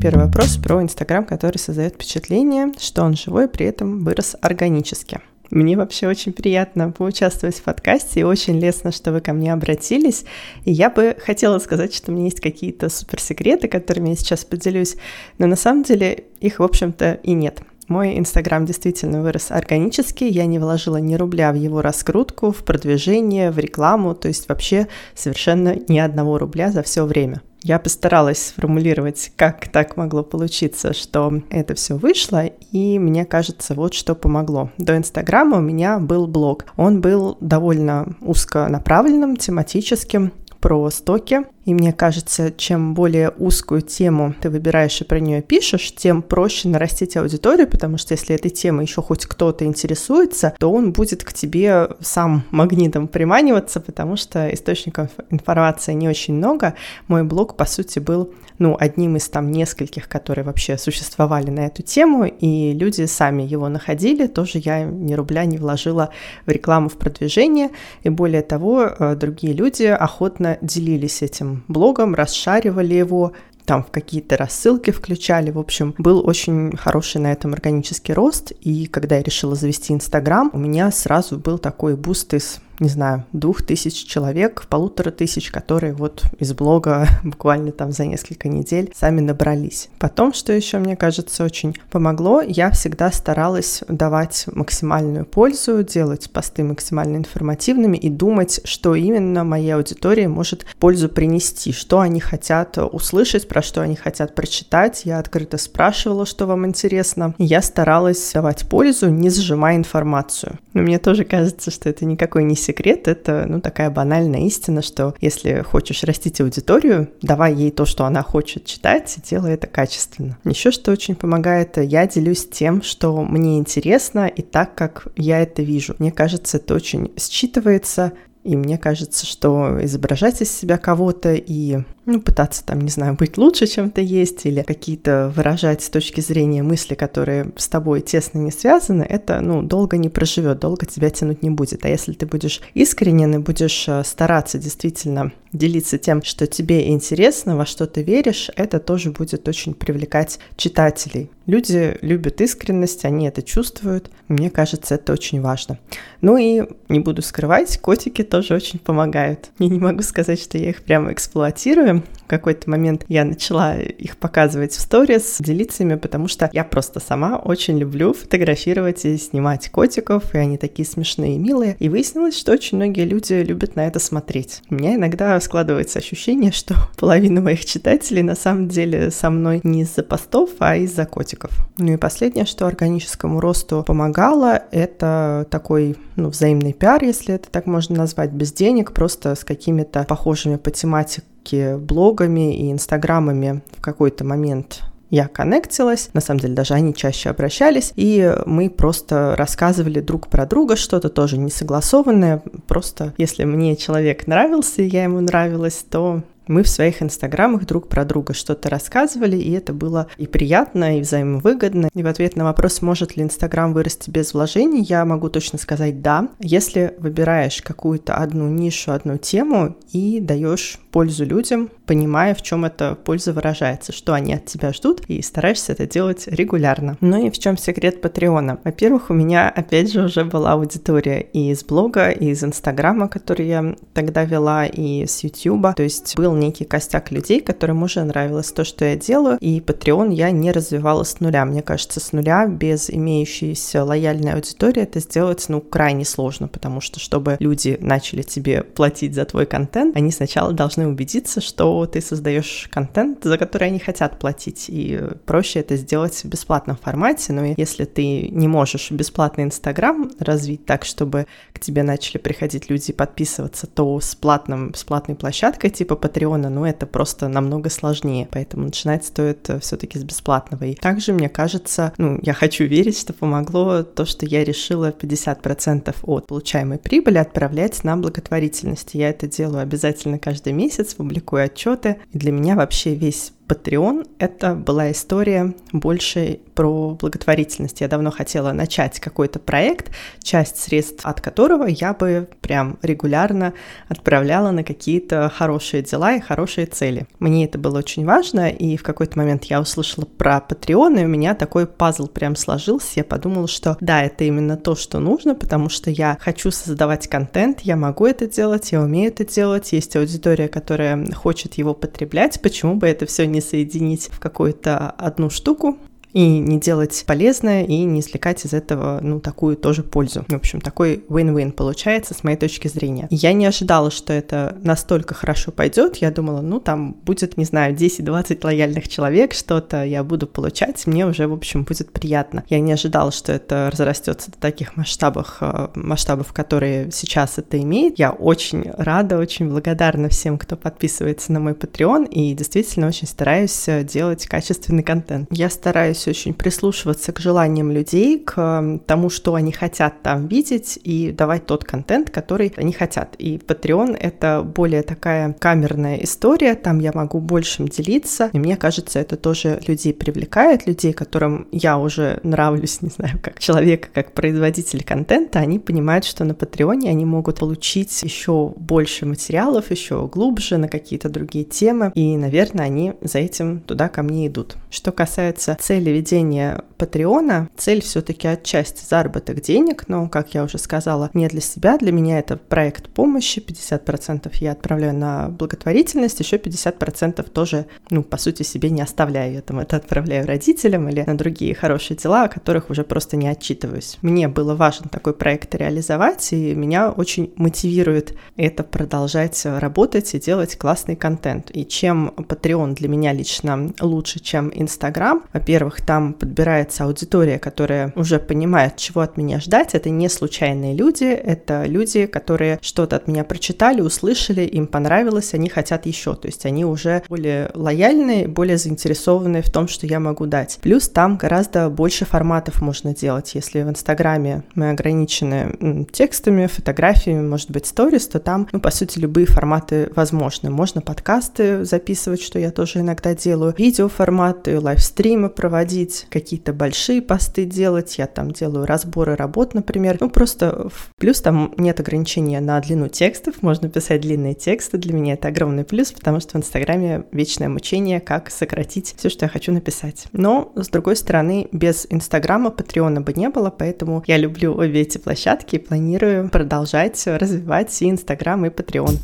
первый 0.00 0.26
вопрос 0.26 0.56
про 0.56 0.82
Инстаграм, 0.82 1.24
который 1.24 1.58
создает 1.58 1.94
впечатление, 1.94 2.72
что 2.78 3.02
он 3.02 3.14
живой, 3.14 3.48
при 3.48 3.66
этом 3.66 4.04
вырос 4.04 4.36
органически. 4.40 5.20
Мне 5.50 5.76
вообще 5.76 6.08
очень 6.08 6.32
приятно 6.32 6.90
поучаствовать 6.90 7.56
в 7.56 7.62
подкасте, 7.62 8.20
и 8.20 8.24
очень 8.24 8.58
лестно, 8.58 8.92
что 8.92 9.12
вы 9.12 9.20
ко 9.20 9.32
мне 9.32 9.52
обратились. 9.52 10.24
И 10.64 10.72
я 10.72 10.90
бы 10.90 11.16
хотела 11.24 11.58
сказать, 11.58 11.94
что 11.94 12.10
у 12.10 12.14
меня 12.14 12.24
есть 12.24 12.40
какие-то 12.40 12.88
суперсекреты, 12.88 13.68
которыми 13.68 14.10
я 14.10 14.16
сейчас 14.16 14.44
поделюсь, 14.44 14.96
но 15.38 15.46
на 15.46 15.56
самом 15.56 15.84
деле 15.84 16.24
их, 16.40 16.58
в 16.58 16.62
общем-то, 16.62 17.20
и 17.22 17.32
нет. 17.32 17.60
Мой 17.88 18.18
Инстаграм 18.18 18.64
действительно 18.64 19.22
вырос 19.22 19.50
органически, 19.50 20.24
я 20.24 20.46
не 20.46 20.58
вложила 20.58 20.96
ни 20.96 21.14
рубля 21.14 21.52
в 21.52 21.56
его 21.56 21.82
раскрутку, 21.82 22.50
в 22.50 22.64
продвижение, 22.64 23.50
в 23.50 23.58
рекламу, 23.58 24.14
то 24.14 24.28
есть 24.28 24.48
вообще 24.48 24.88
совершенно 25.14 25.76
ни 25.88 25.98
одного 25.98 26.38
рубля 26.38 26.70
за 26.70 26.82
все 26.82 27.04
время. 27.04 27.42
Я 27.62 27.78
постаралась 27.78 28.48
сформулировать, 28.48 29.32
как 29.36 29.68
так 29.68 29.96
могло 29.96 30.22
получиться, 30.22 30.92
что 30.92 31.42
это 31.48 31.74
все 31.74 31.96
вышло, 31.96 32.44
и 32.44 32.98
мне 32.98 33.24
кажется, 33.24 33.74
вот 33.74 33.94
что 33.94 34.14
помогло. 34.14 34.70
До 34.76 34.96
Инстаграма 34.96 35.58
у 35.58 35.62
меня 35.62 35.98
был 35.98 36.26
блог. 36.26 36.66
Он 36.76 37.00
был 37.00 37.38
довольно 37.40 38.16
узконаправленным, 38.20 39.36
тематическим, 39.36 40.32
про 40.64 40.88
стоки. 40.88 41.42
И 41.64 41.72
мне 41.72 41.92
кажется, 41.92 42.52
чем 42.52 42.94
более 42.94 43.30
узкую 43.30 43.80
тему 43.80 44.34
ты 44.40 44.50
выбираешь 44.50 45.00
и 45.00 45.04
про 45.04 45.18
нее 45.18 45.40
пишешь, 45.40 45.94
тем 45.94 46.22
проще 46.22 46.68
нарастить 46.68 47.16
аудиторию, 47.16 47.68
потому 47.68 47.96
что 47.98 48.12
если 48.12 48.34
этой 48.34 48.50
темой 48.50 48.84
еще 48.84 49.00
хоть 49.02 49.26
кто-то 49.26 49.64
интересуется, 49.64 50.54
то 50.58 50.70
он 50.70 50.92
будет 50.92 51.24
к 51.24 51.32
тебе 51.32 51.88
сам 52.00 52.44
магнитом 52.50 53.08
приманиваться, 53.08 53.80
потому 53.80 54.16
что 54.16 54.52
источников 54.52 55.10
информации 55.30 55.92
не 55.92 56.08
очень 56.08 56.34
много. 56.34 56.74
Мой 57.08 57.24
блог, 57.24 57.56
по 57.56 57.64
сути, 57.64 57.98
был 57.98 58.32
ну, 58.58 58.76
одним 58.78 59.16
из 59.16 59.28
там 59.28 59.50
нескольких, 59.50 60.08
которые 60.08 60.44
вообще 60.44 60.78
существовали 60.78 61.50
на 61.50 61.66
эту 61.66 61.82
тему, 61.82 62.24
и 62.24 62.72
люди 62.72 63.06
сами 63.06 63.42
его 63.42 63.68
находили, 63.68 64.26
тоже 64.26 64.58
я 64.58 64.84
ни 64.84 65.14
рубля 65.14 65.44
не 65.44 65.58
вложила 65.58 66.10
в 66.46 66.50
рекламу, 66.50 66.88
в 66.88 66.94
продвижение, 66.94 67.70
и 68.02 68.10
более 68.10 68.42
того, 68.42 68.82
э, 68.82 69.16
другие 69.16 69.54
люди 69.54 69.84
охотно 69.84 70.58
делились 70.60 71.22
этим 71.22 71.53
блогом, 71.68 72.14
расшаривали 72.14 72.94
его, 72.94 73.32
там 73.64 73.82
в 73.82 73.90
какие-то 73.90 74.36
рассылки 74.36 74.90
включали. 74.90 75.50
В 75.50 75.58
общем, 75.58 75.94
был 75.98 76.26
очень 76.26 76.76
хороший 76.76 77.20
на 77.20 77.32
этом 77.32 77.54
органический 77.54 78.14
рост. 78.14 78.52
И 78.60 78.86
когда 78.86 79.16
я 79.16 79.22
решила 79.22 79.54
завести 79.54 79.92
Инстаграм, 79.92 80.50
у 80.52 80.58
меня 80.58 80.90
сразу 80.90 81.38
был 81.38 81.58
такой 81.58 81.96
буст 81.96 82.34
из 82.34 82.60
не 82.80 82.88
знаю, 82.88 83.24
двух 83.32 83.62
тысяч 83.62 84.06
человек, 84.06 84.66
полутора 84.68 85.10
тысяч, 85.10 85.50
которые 85.50 85.92
вот 85.92 86.24
из 86.38 86.52
блога 86.52 87.08
буквально 87.24 87.72
там 87.72 87.92
за 87.92 88.06
несколько 88.06 88.48
недель 88.48 88.92
сами 88.94 89.20
набрались. 89.20 89.88
Потом, 89.98 90.32
что 90.32 90.52
еще 90.52 90.78
мне 90.78 90.96
кажется 90.96 91.44
очень 91.44 91.76
помогло, 91.90 92.40
я 92.40 92.70
всегда 92.70 93.12
старалась 93.12 93.82
давать 93.88 94.46
максимальную 94.52 95.24
пользу, 95.24 95.82
делать 95.82 96.30
посты 96.30 96.64
максимально 96.64 97.16
информативными 97.16 97.96
и 97.96 98.08
думать, 98.08 98.60
что 98.64 98.94
именно 98.94 99.44
моей 99.44 99.74
аудитории 99.74 100.26
может 100.26 100.66
пользу 100.78 101.08
принести, 101.08 101.72
что 101.72 102.00
они 102.00 102.20
хотят 102.20 102.78
услышать, 102.78 103.48
про 103.48 103.62
что 103.62 103.82
они 103.82 103.96
хотят 103.96 104.34
прочитать. 104.34 105.02
Я 105.04 105.18
открыто 105.18 105.58
спрашивала, 105.58 106.26
что 106.26 106.46
вам 106.46 106.66
интересно. 106.66 107.34
Я 107.38 107.62
старалась 107.62 108.32
давать 108.32 108.68
пользу, 108.68 109.10
не 109.10 109.30
сжимая 109.30 109.76
информацию. 109.76 110.58
Но 110.72 110.82
мне 110.82 110.98
тоже 110.98 111.24
кажется, 111.24 111.70
что 111.70 111.88
это 111.88 112.04
никакой 112.04 112.44
не 112.44 112.56
секрет, 112.64 113.08
это 113.08 113.46
ну, 113.48 113.60
такая 113.60 113.90
банальная 113.90 114.40
истина, 114.46 114.82
что 114.82 115.14
если 115.20 115.62
хочешь 115.62 116.02
растить 116.04 116.40
аудиторию, 116.40 117.10
давай 117.22 117.54
ей 117.54 117.70
то, 117.70 117.84
что 117.84 118.04
она 118.04 118.22
хочет 118.22 118.64
читать, 118.64 119.14
и 119.16 119.20
делай 119.28 119.54
это 119.54 119.66
качественно. 119.66 120.38
Еще 120.44 120.70
что 120.70 120.92
очень 120.92 121.14
помогает, 121.14 121.76
я 121.76 122.06
делюсь 122.06 122.48
тем, 122.48 122.82
что 122.82 123.22
мне 123.22 123.58
интересно 123.58 124.26
и 124.26 124.42
так, 124.42 124.74
как 124.74 125.08
я 125.16 125.40
это 125.40 125.62
вижу. 125.62 125.94
Мне 125.98 126.12
кажется, 126.12 126.56
это 126.56 126.74
очень 126.74 127.12
считывается, 127.16 128.12
и 128.44 128.56
мне 128.56 128.76
кажется, 128.76 129.26
что 129.26 129.78
изображать 129.82 130.42
из 130.42 130.50
себя 130.50 130.76
кого-то 130.76 131.32
и 131.34 131.78
ну, 132.04 132.20
пытаться 132.20 132.64
там, 132.64 132.82
не 132.82 132.90
знаю, 132.90 133.14
быть 133.14 133.38
лучше, 133.38 133.66
чем 133.66 133.90
ты 133.90 134.02
есть, 134.02 134.44
или 134.44 134.62
какие-то 134.62 135.32
выражать 135.34 135.82
с 135.82 135.88
точки 135.88 136.20
зрения 136.20 136.62
мысли, 136.62 136.94
которые 136.94 137.52
с 137.56 137.66
тобой 137.68 138.02
тесно 138.02 138.38
не 138.38 138.50
связаны, 138.50 139.02
это, 139.02 139.40
ну, 139.40 139.62
долго 139.62 139.96
не 139.96 140.10
проживет, 140.10 140.58
долго 140.58 140.84
тебя 140.84 141.08
тянуть 141.08 141.42
не 141.42 141.50
будет. 141.50 141.84
А 141.86 141.88
если 141.88 142.12
ты 142.12 142.26
будешь 142.26 142.60
искренен 142.74 143.34
и 143.34 143.38
будешь 143.38 143.88
э, 143.88 144.04
стараться 144.04 144.58
действительно 144.58 145.32
делиться 145.54 145.96
тем, 145.96 146.22
что 146.22 146.46
тебе 146.46 146.90
интересно, 146.90 147.56
во 147.56 147.64
что 147.64 147.86
ты 147.86 148.02
веришь, 148.02 148.50
это 148.56 148.78
тоже 148.80 149.10
будет 149.10 149.48
очень 149.48 149.72
привлекать 149.72 150.38
читателей. 150.56 151.30
Люди 151.46 151.96
любят 152.02 152.40
искренность, 152.40 153.04
они 153.04 153.26
это 153.26 153.42
чувствуют. 153.42 154.10
Мне 154.28 154.50
кажется, 154.50 154.94
это 154.96 155.12
очень 155.12 155.40
важно. 155.40 155.78
Ну 156.20 156.36
и 156.36 156.64
не 156.88 157.00
буду 157.00 157.22
скрывать, 157.22 157.78
котики 157.78 158.22
тоже 158.22 158.54
очень 158.54 158.78
помогают. 158.78 159.50
Я 159.58 159.68
не 159.68 159.78
могу 159.78 160.02
сказать, 160.02 160.40
что 160.40 160.58
я 160.58 160.70
их 160.70 160.82
прямо 160.82 161.12
эксплуатирую, 161.12 162.02
в 162.24 162.26
какой-то 162.26 162.70
момент 162.70 163.04
я 163.08 163.24
начала 163.26 163.76
их 163.76 164.16
показывать 164.16 164.72
в 164.72 164.80
сторис, 164.80 165.36
делиться 165.40 165.82
ими, 165.82 165.96
потому 165.96 166.26
что 166.26 166.48
я 166.54 166.64
просто 166.64 166.98
сама 166.98 167.36
очень 167.36 167.78
люблю 167.78 168.14
фотографировать 168.14 169.04
и 169.04 169.18
снимать 169.18 169.68
котиков, 169.68 170.34
и 170.34 170.38
они 170.38 170.56
такие 170.56 170.88
смешные 170.88 171.36
и 171.36 171.38
милые. 171.38 171.76
И 171.78 171.90
выяснилось, 171.90 172.38
что 172.38 172.52
очень 172.52 172.78
многие 172.78 173.04
люди 173.04 173.34
любят 173.34 173.76
на 173.76 173.86
это 173.86 173.98
смотреть. 173.98 174.62
У 174.70 174.74
меня 174.74 174.94
иногда 174.94 175.38
складывается 175.44 175.98
ощущение, 175.98 176.52
что 176.52 176.74
половина 176.98 177.40
моих 177.40 177.64
читателей 177.64 178.22
на 178.22 178.34
самом 178.34 178.68
деле 178.68 179.10
со 179.10 179.30
мной 179.30 179.60
не 179.62 179.82
из-за 179.82 180.02
постов, 180.02 180.50
а 180.58 180.76
из-за 180.76 181.06
котиков. 181.06 181.52
Ну 181.78 181.92
и 181.92 181.96
последнее, 181.96 182.46
что 182.46 182.66
органическому 182.66 183.40
росту 183.40 183.84
помогало, 183.86 184.62
это 184.70 185.46
такой 185.50 185.96
ну, 186.16 186.28
взаимный 186.28 186.72
пиар, 186.72 187.02
если 187.04 187.34
это 187.34 187.48
так 187.50 187.66
можно 187.66 187.96
назвать, 187.96 188.30
без 188.30 188.52
денег, 188.52 188.92
просто 188.92 189.34
с 189.34 189.44
какими-то 189.44 190.04
похожими 190.04 190.56
по 190.56 190.70
тематике 190.70 191.76
блогами 191.76 192.56
и 192.56 192.72
инстаграмами 192.72 193.62
в 193.76 193.80
какой-то 193.80 194.24
момент 194.24 194.82
я 195.10 195.28
коннектилась, 195.28 196.10
на 196.12 196.20
самом 196.20 196.40
деле 196.40 196.54
даже 196.54 196.74
они 196.74 196.94
чаще 196.94 197.30
обращались, 197.30 197.92
и 197.96 198.34
мы 198.46 198.70
просто 198.70 199.34
рассказывали 199.36 200.00
друг 200.00 200.28
про 200.28 200.46
друга 200.46 200.76
что-то 200.76 201.08
тоже 201.08 201.38
несогласованное, 201.38 202.42
просто 202.66 203.14
если 203.18 203.44
мне 203.44 203.76
человек 203.76 204.26
нравился, 204.26 204.82
и 204.82 204.88
я 204.88 205.04
ему 205.04 205.20
нравилась, 205.20 205.84
то 205.88 206.22
мы 206.46 206.62
в 206.62 206.68
своих 206.68 207.02
инстаграмах 207.02 207.66
друг 207.66 207.88
про 207.88 208.04
друга 208.04 208.34
что-то 208.34 208.68
рассказывали, 208.68 209.36
и 209.36 209.52
это 209.52 209.72
было 209.72 210.08
и 210.16 210.26
приятно, 210.26 210.98
и 210.98 211.00
взаимовыгодно. 211.00 211.88
И 211.94 212.02
в 212.02 212.06
ответ 212.06 212.36
на 212.36 212.44
вопрос, 212.44 212.82
может 212.82 213.16
ли 213.16 213.22
инстаграм 213.22 213.72
вырасти 213.72 214.10
без 214.10 214.34
вложений, 214.34 214.86
я 214.88 215.04
могу 215.04 215.28
точно 215.28 215.58
сказать 215.58 216.02
да. 216.02 216.28
Если 216.40 216.94
выбираешь 216.98 217.62
какую-то 217.62 218.14
одну 218.14 218.48
нишу, 218.48 218.92
одну 218.92 219.18
тему 219.18 219.76
и 219.92 220.20
даешь 220.20 220.78
пользу 220.90 221.24
людям, 221.24 221.70
понимая, 221.86 222.34
в 222.34 222.42
чем 222.42 222.64
эта 222.64 222.94
польза 222.94 223.32
выражается, 223.32 223.92
что 223.92 224.14
они 224.14 224.34
от 224.34 224.46
тебя 224.46 224.72
ждут, 224.72 225.02
и 225.08 225.20
стараешься 225.22 225.72
это 225.72 225.86
делать 225.86 226.26
регулярно. 226.26 226.96
Ну 227.00 227.26
и 227.26 227.30
в 227.30 227.38
чем 227.38 227.56
секрет 227.56 228.00
Патреона? 228.00 228.60
Во-первых, 228.64 229.10
у 229.10 229.14
меня, 229.14 229.48
опять 229.48 229.92
же, 229.92 230.04
уже 230.04 230.24
была 230.24 230.52
аудитория 230.52 231.20
и 231.20 231.50
из 231.50 231.64
блога, 231.64 232.10
и 232.10 232.30
из 232.30 232.44
Инстаграма, 232.44 233.08
который 233.08 233.46
я 233.46 233.76
тогда 233.92 234.24
вела, 234.24 234.66
и 234.66 235.06
с 235.06 235.24
Ютуба. 235.24 235.74
То 235.74 235.82
есть 235.82 236.16
был 236.16 236.33
некий 236.36 236.64
костяк 236.64 237.10
людей, 237.10 237.40
которым 237.40 237.82
уже 237.82 238.02
нравилось 238.04 238.52
то, 238.52 238.64
что 238.64 238.84
я 238.84 238.96
делаю, 238.96 239.38
и 239.40 239.60
Patreon 239.60 240.12
я 240.12 240.30
не 240.30 240.52
развивала 240.52 241.04
с 241.04 241.20
нуля. 241.20 241.44
Мне 241.44 241.62
кажется, 241.62 242.00
с 242.00 242.12
нуля, 242.12 242.46
без 242.46 242.90
имеющейся 242.90 243.84
лояльной 243.84 244.34
аудитории, 244.34 244.82
это 244.82 245.00
сделать, 245.00 245.44
ну, 245.48 245.60
крайне 245.60 246.04
сложно, 246.04 246.48
потому 246.48 246.80
что, 246.80 247.00
чтобы 247.00 247.36
люди 247.40 247.78
начали 247.80 248.22
тебе 248.22 248.62
платить 248.62 249.14
за 249.14 249.24
твой 249.24 249.46
контент, 249.46 249.96
они 249.96 250.10
сначала 250.10 250.52
должны 250.52 250.86
убедиться, 250.86 251.40
что 251.40 251.86
ты 251.86 252.00
создаешь 252.00 252.68
контент, 252.72 253.20
за 253.22 253.38
который 253.38 253.68
они 253.68 253.78
хотят 253.78 254.18
платить. 254.18 254.66
И 254.68 255.00
проще 255.26 255.60
это 255.60 255.76
сделать 255.76 256.14
в 256.14 256.24
бесплатном 256.24 256.76
формате. 256.76 257.32
Но 257.32 257.54
если 257.56 257.84
ты 257.84 258.28
не 258.28 258.48
можешь 258.48 258.90
бесплатный 258.90 259.44
Инстаграм 259.44 260.10
развить 260.18 260.64
так, 260.66 260.84
чтобы 260.84 261.26
к 261.52 261.60
тебе 261.60 261.82
начали 261.82 262.18
приходить 262.18 262.70
люди 262.70 262.90
и 262.90 262.94
подписываться, 262.94 263.66
то 263.66 264.00
с, 264.00 264.14
платным, 264.14 264.74
с 264.74 264.84
платной 264.84 265.16
площадкой 265.16 265.70
типа 265.70 265.96
Патреона, 266.24 266.48
ну 266.48 266.64
это 266.64 266.86
просто 266.86 267.28
намного 267.28 267.68
сложнее. 267.70 268.28
Поэтому 268.30 268.64
начинать 268.64 269.04
стоит 269.04 269.50
э, 269.50 269.60
все-таки 269.60 269.98
с 269.98 270.04
бесплатного. 270.04 270.64
И 270.64 270.74
также, 270.74 271.12
мне 271.12 271.28
кажется, 271.28 271.92
ну, 271.98 272.18
я 272.22 272.32
хочу 272.32 272.64
верить, 272.64 272.98
что 272.98 273.12
помогло 273.12 273.82
то, 273.82 274.06
что 274.06 274.24
я 274.24 274.42
решила 274.42 274.90
50% 274.90 275.94
от 276.02 276.26
получаемой 276.26 276.78
прибыли 276.78 277.18
отправлять 277.18 277.84
на 277.84 277.96
благотворительность. 277.96 278.94
Я 278.94 279.10
это 279.10 279.26
делаю 279.26 279.62
обязательно 279.62 280.18
каждый 280.18 280.54
месяц, 280.54 280.94
публикую 280.94 281.44
отчеты. 281.44 281.96
И 282.12 282.18
для 282.18 282.32
меня 282.32 282.56
вообще 282.56 282.94
весь 282.94 283.32
Patreon— 283.48 284.06
это 284.18 284.54
была 284.54 284.90
история 284.90 285.54
больше 285.72 286.40
про 286.54 286.90
благотворительность. 286.94 287.80
Я 287.80 287.88
давно 287.88 288.10
хотела 288.10 288.52
начать 288.52 289.00
какой-то 289.00 289.38
проект, 289.38 289.90
часть 290.22 290.58
средств 290.58 291.04
от 291.04 291.20
которого 291.20 291.64
я 291.64 291.92
бы 291.92 292.28
прям 292.40 292.78
регулярно 292.82 293.52
отправляла 293.88 294.50
на 294.50 294.64
какие-то 294.64 295.30
хорошие 295.34 295.82
дела 295.82 296.14
и 296.14 296.20
хорошие 296.20 296.66
цели. 296.66 297.06
Мне 297.18 297.44
это 297.44 297.58
было 297.58 297.78
очень 297.78 298.04
важно, 298.04 298.48
и 298.48 298.76
в 298.76 298.82
какой-то 298.82 299.18
момент 299.18 299.44
я 299.44 299.60
услышала 299.60 300.04
про 300.04 300.42
Patreon, 300.46 301.00
и 301.00 301.04
у 301.04 301.08
меня 301.08 301.34
такой 301.34 301.66
пазл 301.66 302.06
прям 302.06 302.36
сложился. 302.36 302.92
Я 302.96 303.04
подумала, 303.04 303.48
что 303.48 303.76
да, 303.80 304.02
это 304.02 304.24
именно 304.24 304.56
то, 304.56 304.74
что 304.74 305.00
нужно, 305.00 305.34
потому 305.34 305.68
что 305.68 305.90
я 305.90 306.16
хочу 306.20 306.50
создавать 306.50 307.08
контент, 307.08 307.60
я 307.60 307.76
могу 307.76 308.06
это 308.06 308.26
делать, 308.26 308.72
я 308.72 308.80
умею 308.80 309.08
это 309.08 309.24
делать, 309.24 309.72
есть 309.72 309.96
аудитория, 309.96 310.48
которая 310.48 311.12
хочет 311.12 311.54
его 311.54 311.74
потреблять, 311.74 312.40
почему 312.40 312.76
бы 312.76 312.86
это 312.86 313.06
все 313.06 313.26
не 313.26 313.33
соединить 313.40 314.08
в 314.12 314.20
какую-то 314.20 314.90
одну 314.90 315.30
штуку. 315.30 315.78
И 316.14 316.38
не 316.38 316.58
делать 316.58 317.04
полезное, 317.06 317.64
и 317.64 317.82
не 317.82 318.00
извлекать 318.00 318.44
из 318.46 318.54
этого, 318.54 319.00
ну, 319.02 319.20
такую 319.20 319.56
тоже 319.56 319.82
пользу. 319.82 320.24
В 320.28 320.34
общем, 320.34 320.60
такой 320.60 321.04
win-win 321.08 321.52
получается 321.52 322.14
с 322.14 322.22
моей 322.22 322.36
точки 322.36 322.68
зрения. 322.68 323.08
Я 323.10 323.32
не 323.32 323.46
ожидала, 323.46 323.90
что 323.90 324.12
это 324.12 324.56
настолько 324.62 325.12
хорошо 325.12 325.50
пойдет. 325.50 325.96
Я 325.96 326.12
думала, 326.12 326.40
ну, 326.40 326.60
там 326.60 326.92
будет, 326.92 327.36
не 327.36 327.44
знаю, 327.44 327.74
10-20 327.74 328.38
лояльных 328.44 328.88
человек, 328.88 329.34
что-то 329.34 329.84
я 329.84 330.04
буду 330.04 330.28
получать, 330.28 330.86
мне 330.86 331.04
уже, 331.04 331.26
в 331.26 331.32
общем, 331.32 331.64
будет 331.64 331.90
приятно. 331.90 332.44
Я 332.48 332.60
не 332.60 332.72
ожидала, 332.72 333.10
что 333.10 333.32
это 333.32 333.68
разрастется 333.72 334.30
до 334.30 334.38
таких 334.38 334.76
масштабов, 334.76 335.38
э, 335.40 335.68
масштабов, 335.74 336.32
которые 336.32 336.92
сейчас 336.92 337.38
это 337.38 337.60
имеет. 337.60 337.98
Я 337.98 338.12
очень 338.12 338.70
рада, 338.78 339.18
очень 339.18 339.48
благодарна 339.48 340.08
всем, 340.08 340.38
кто 340.38 340.56
подписывается 340.56 341.32
на 341.32 341.40
мой 341.40 341.54
Patreon, 341.54 342.08
и 342.08 342.34
действительно 342.34 342.86
очень 342.86 343.08
стараюсь 343.08 343.66
э, 343.66 343.82
делать 343.82 344.26
качественный 344.26 344.84
контент. 344.84 345.26
Я 345.32 345.50
стараюсь 345.50 346.03
очень 346.08 346.34
прислушиваться 346.34 347.12
к 347.12 347.20
желаниям 347.20 347.70
людей, 347.70 348.18
к 348.18 348.80
тому, 348.86 349.10
что 349.10 349.34
они 349.34 349.52
хотят 349.52 350.02
там 350.02 350.26
видеть, 350.26 350.78
и 350.82 351.12
давать 351.12 351.46
тот 351.46 351.64
контент, 351.64 352.10
который 352.10 352.52
они 352.56 352.72
хотят. 352.72 353.14
И 353.18 353.38
Patreon— 353.38 353.96
это 354.00 354.42
более 354.42 354.82
такая 354.82 355.32
камерная 355.32 355.96
история, 355.96 356.54
там 356.54 356.78
я 356.78 356.92
могу 356.92 357.20
большим 357.20 357.68
делиться, 357.68 358.30
и 358.32 358.38
мне 358.38 358.56
кажется, 358.56 358.98
это 358.98 359.16
тоже 359.16 359.60
людей 359.66 359.94
привлекает, 359.94 360.66
людей, 360.66 360.92
которым 360.92 361.48
я 361.52 361.78
уже 361.78 362.20
нравлюсь, 362.22 362.78
не 362.82 362.90
знаю, 362.90 363.18
как 363.22 363.38
человека, 363.38 363.88
как 363.92 364.12
производитель 364.12 364.84
контента, 364.84 365.38
они 365.38 365.58
понимают, 365.58 366.04
что 366.04 366.24
на 366.24 366.34
Патреоне 366.34 366.90
они 366.90 367.04
могут 367.04 367.38
получить 367.38 368.02
еще 368.02 368.52
больше 368.56 369.06
материалов, 369.06 369.70
еще 369.70 370.06
глубже 370.06 370.58
на 370.58 370.68
какие-то 370.68 371.08
другие 371.08 371.44
темы, 371.44 371.92
и, 371.94 372.16
наверное, 372.16 372.66
они 372.66 372.94
за 373.00 373.18
этим 373.18 373.60
туда 373.60 373.88
ко 373.88 374.02
мне 374.02 374.26
идут. 374.26 374.56
Что 374.70 374.92
касается 374.92 375.56
цели 375.60 375.90
ведения 375.94 376.62
Патреона, 376.76 377.48
цель 377.56 377.80
все-таки 377.80 378.26
отчасти 378.28 378.84
заработок 378.84 379.40
денег, 379.40 379.84
но, 379.88 380.08
как 380.08 380.34
я 380.34 380.44
уже 380.44 380.58
сказала, 380.58 381.10
не 381.14 381.28
для 381.28 381.40
себя, 381.40 381.78
для 381.78 381.92
меня 381.92 382.18
это 382.18 382.36
проект 382.36 382.88
помощи, 382.90 383.38
50% 383.38 384.30
я 384.40 384.52
отправляю 384.52 384.94
на 384.94 385.28
благотворительность, 385.28 386.20
еще 386.20 386.36
50% 386.36 387.30
тоже, 387.30 387.66
ну, 387.90 388.02
по 388.02 388.16
сути, 388.16 388.42
себе 388.42 388.70
не 388.70 388.82
оставляю, 388.82 389.34
я 389.34 389.40
там 389.40 389.60
это 389.60 389.76
отправляю 389.76 390.26
родителям 390.26 390.88
или 390.88 391.02
на 391.02 391.16
другие 391.16 391.54
хорошие 391.54 391.96
дела, 391.96 392.24
о 392.24 392.28
которых 392.28 392.70
уже 392.70 392.82
просто 392.82 393.16
не 393.16 393.28
отчитываюсь. 393.28 393.98
Мне 394.02 394.28
было 394.28 394.54
важно 394.54 394.88
такой 394.90 395.14
проект 395.14 395.54
реализовать, 395.54 396.32
и 396.32 396.54
меня 396.54 396.90
очень 396.90 397.32
мотивирует 397.36 398.14
это 398.36 398.64
продолжать 398.64 399.40
работать 399.44 400.14
и 400.14 400.20
делать 400.20 400.58
классный 400.58 400.96
контент. 400.96 401.50
И 401.54 401.64
чем 401.64 402.08
Patreon 402.16 402.74
для 402.74 402.88
меня 402.88 403.12
лично 403.12 403.72
лучше, 403.80 404.20
чем 404.20 404.48
Instagram, 404.48 405.22
во-первых, 405.32 405.83
там 405.84 406.14
подбирается 406.14 406.84
аудитория, 406.84 407.38
которая 407.38 407.92
уже 407.96 408.18
понимает, 408.18 408.76
чего 408.76 409.00
от 409.02 409.16
меня 409.16 409.40
ждать. 409.40 409.74
Это 409.74 409.90
не 409.90 410.08
случайные 410.08 410.74
люди, 410.74 411.04
это 411.04 411.64
люди, 411.66 412.06
которые 412.06 412.58
что-то 412.62 412.96
от 412.96 413.08
меня 413.08 413.24
прочитали, 413.24 413.80
услышали, 413.80 414.42
им 414.42 414.66
понравилось, 414.66 415.34
они 415.34 415.48
хотят 415.48 415.86
еще. 415.86 416.14
То 416.14 416.28
есть 416.28 416.46
они 416.46 416.64
уже 416.64 417.02
более 417.08 417.50
лояльные, 417.54 418.28
более 418.28 418.58
заинтересованы 418.58 419.42
в 419.42 419.50
том, 419.50 419.68
что 419.68 419.86
я 419.86 420.00
могу 420.00 420.26
дать. 420.26 420.58
Плюс 420.62 420.88
там 420.88 421.16
гораздо 421.16 421.68
больше 421.68 422.04
форматов 422.04 422.60
можно 422.60 422.94
делать. 422.94 423.34
Если 423.34 423.62
в 423.62 423.68
Инстаграме 423.68 424.44
мы 424.54 424.70
ограничены 424.70 425.86
текстами, 425.92 426.46
фотографиями, 426.46 427.26
может 427.26 427.50
быть, 427.50 427.66
сторис, 427.66 428.06
то 428.06 428.18
там, 428.18 428.48
ну, 428.52 428.60
по 428.60 428.70
сути, 428.70 428.98
любые 428.98 429.26
форматы 429.26 429.90
возможны. 429.94 430.50
Можно 430.50 430.80
подкасты 430.80 431.64
записывать, 431.64 432.22
что 432.22 432.38
я 432.38 432.50
тоже 432.50 432.80
иногда 432.80 433.14
делаю, 433.14 433.54
видеоформаты, 433.56 434.60
лайвстримы 434.60 435.28
проводить, 435.28 435.63
какие-то 436.08 436.52
большие 436.52 437.02
посты 437.02 437.44
делать, 437.44 437.98
я 437.98 438.06
там 438.06 438.30
делаю 438.30 438.66
разборы 438.66 439.16
работ, 439.16 439.54
например. 439.54 439.98
Ну, 440.00 440.10
просто 440.10 440.68
плюс 440.98 441.20
там 441.20 441.54
нет 441.56 441.80
ограничения 441.80 442.40
на 442.40 442.60
длину 442.60 442.88
текстов, 442.88 443.42
можно 443.42 443.68
писать 443.68 444.00
длинные 444.00 444.34
тексты, 444.34 444.78
для 444.78 444.92
меня 444.92 445.14
это 445.14 445.28
огромный 445.28 445.64
плюс, 445.64 445.92
потому 445.92 446.20
что 446.20 446.32
в 446.32 446.36
Инстаграме 446.36 447.04
вечное 447.12 447.48
мучение, 447.48 448.00
как 448.00 448.30
сократить 448.30 448.94
все, 448.96 449.08
что 449.08 449.24
я 449.24 449.28
хочу 449.28 449.52
написать. 449.52 450.06
Но, 450.12 450.52
с 450.56 450.68
другой 450.68 450.96
стороны, 450.96 451.48
без 451.52 451.86
Инстаграма 451.90 452.50
Патреона 452.50 453.00
бы 453.00 453.12
не 453.12 453.28
было, 453.28 453.50
поэтому 453.50 454.02
я 454.06 454.16
люблю 454.16 454.54
обе 454.54 454.82
эти 454.82 454.98
площадки 454.98 455.56
и 455.56 455.58
планирую 455.58 456.28
продолжать 456.28 457.02
развивать 457.06 457.82
и 457.82 457.90
Инстаграм, 457.90 458.44
и 458.46 458.50
Патреон. 458.50 458.98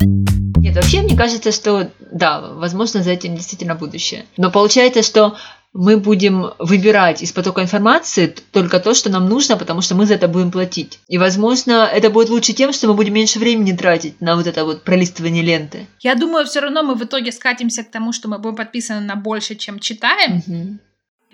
Нет, 0.00 0.74
вообще 0.74 1.00
мне 1.02 1.16
кажется, 1.16 1.52
что 1.52 1.90
да, 2.12 2.40
возможно, 2.54 3.02
за 3.02 3.12
этим 3.12 3.34
действительно 3.34 3.74
будущее. 3.74 4.26
Но 4.36 4.50
получается, 4.50 5.02
что 5.02 5.36
мы 5.76 5.98
будем 5.98 6.52
выбирать 6.58 7.22
из 7.22 7.32
потока 7.32 7.62
информации 7.62 8.34
только 8.50 8.80
то, 8.80 8.94
что 8.94 9.10
нам 9.10 9.28
нужно, 9.28 9.56
потому 9.56 9.82
что 9.82 9.94
мы 9.94 10.06
за 10.06 10.14
это 10.14 10.26
будем 10.26 10.50
платить. 10.50 11.00
И, 11.06 11.18
возможно, 11.18 11.88
это 11.92 12.08
будет 12.08 12.30
лучше 12.30 12.54
тем, 12.54 12.72
что 12.72 12.88
мы 12.88 12.94
будем 12.94 13.12
меньше 13.12 13.38
времени 13.38 13.72
тратить 13.76 14.20
на 14.20 14.36
вот 14.36 14.46
это 14.46 14.64
вот 14.64 14.84
пролистывание 14.84 15.42
ленты. 15.42 15.86
Я 16.00 16.14
думаю, 16.14 16.46
все 16.46 16.60
равно 16.60 16.82
мы 16.82 16.94
в 16.94 17.04
итоге 17.04 17.30
скатимся 17.30 17.84
к 17.84 17.90
тому, 17.90 18.12
что 18.12 18.28
мы 18.28 18.38
будем 18.38 18.56
подписаны 18.56 19.00
на 19.00 19.16
больше, 19.16 19.54
чем 19.54 19.78
читаем. 19.78 20.42
Угу. 20.46 20.78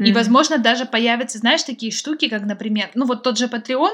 И, 0.06 0.12
возможно, 0.12 0.58
даже 0.58 0.86
появятся, 0.86 1.38
знаешь, 1.38 1.62
такие 1.62 1.92
штуки, 1.92 2.28
как, 2.28 2.42
например, 2.42 2.90
ну 2.94 3.06
вот 3.06 3.22
тот 3.22 3.38
же 3.38 3.46
Patreon, 3.46 3.92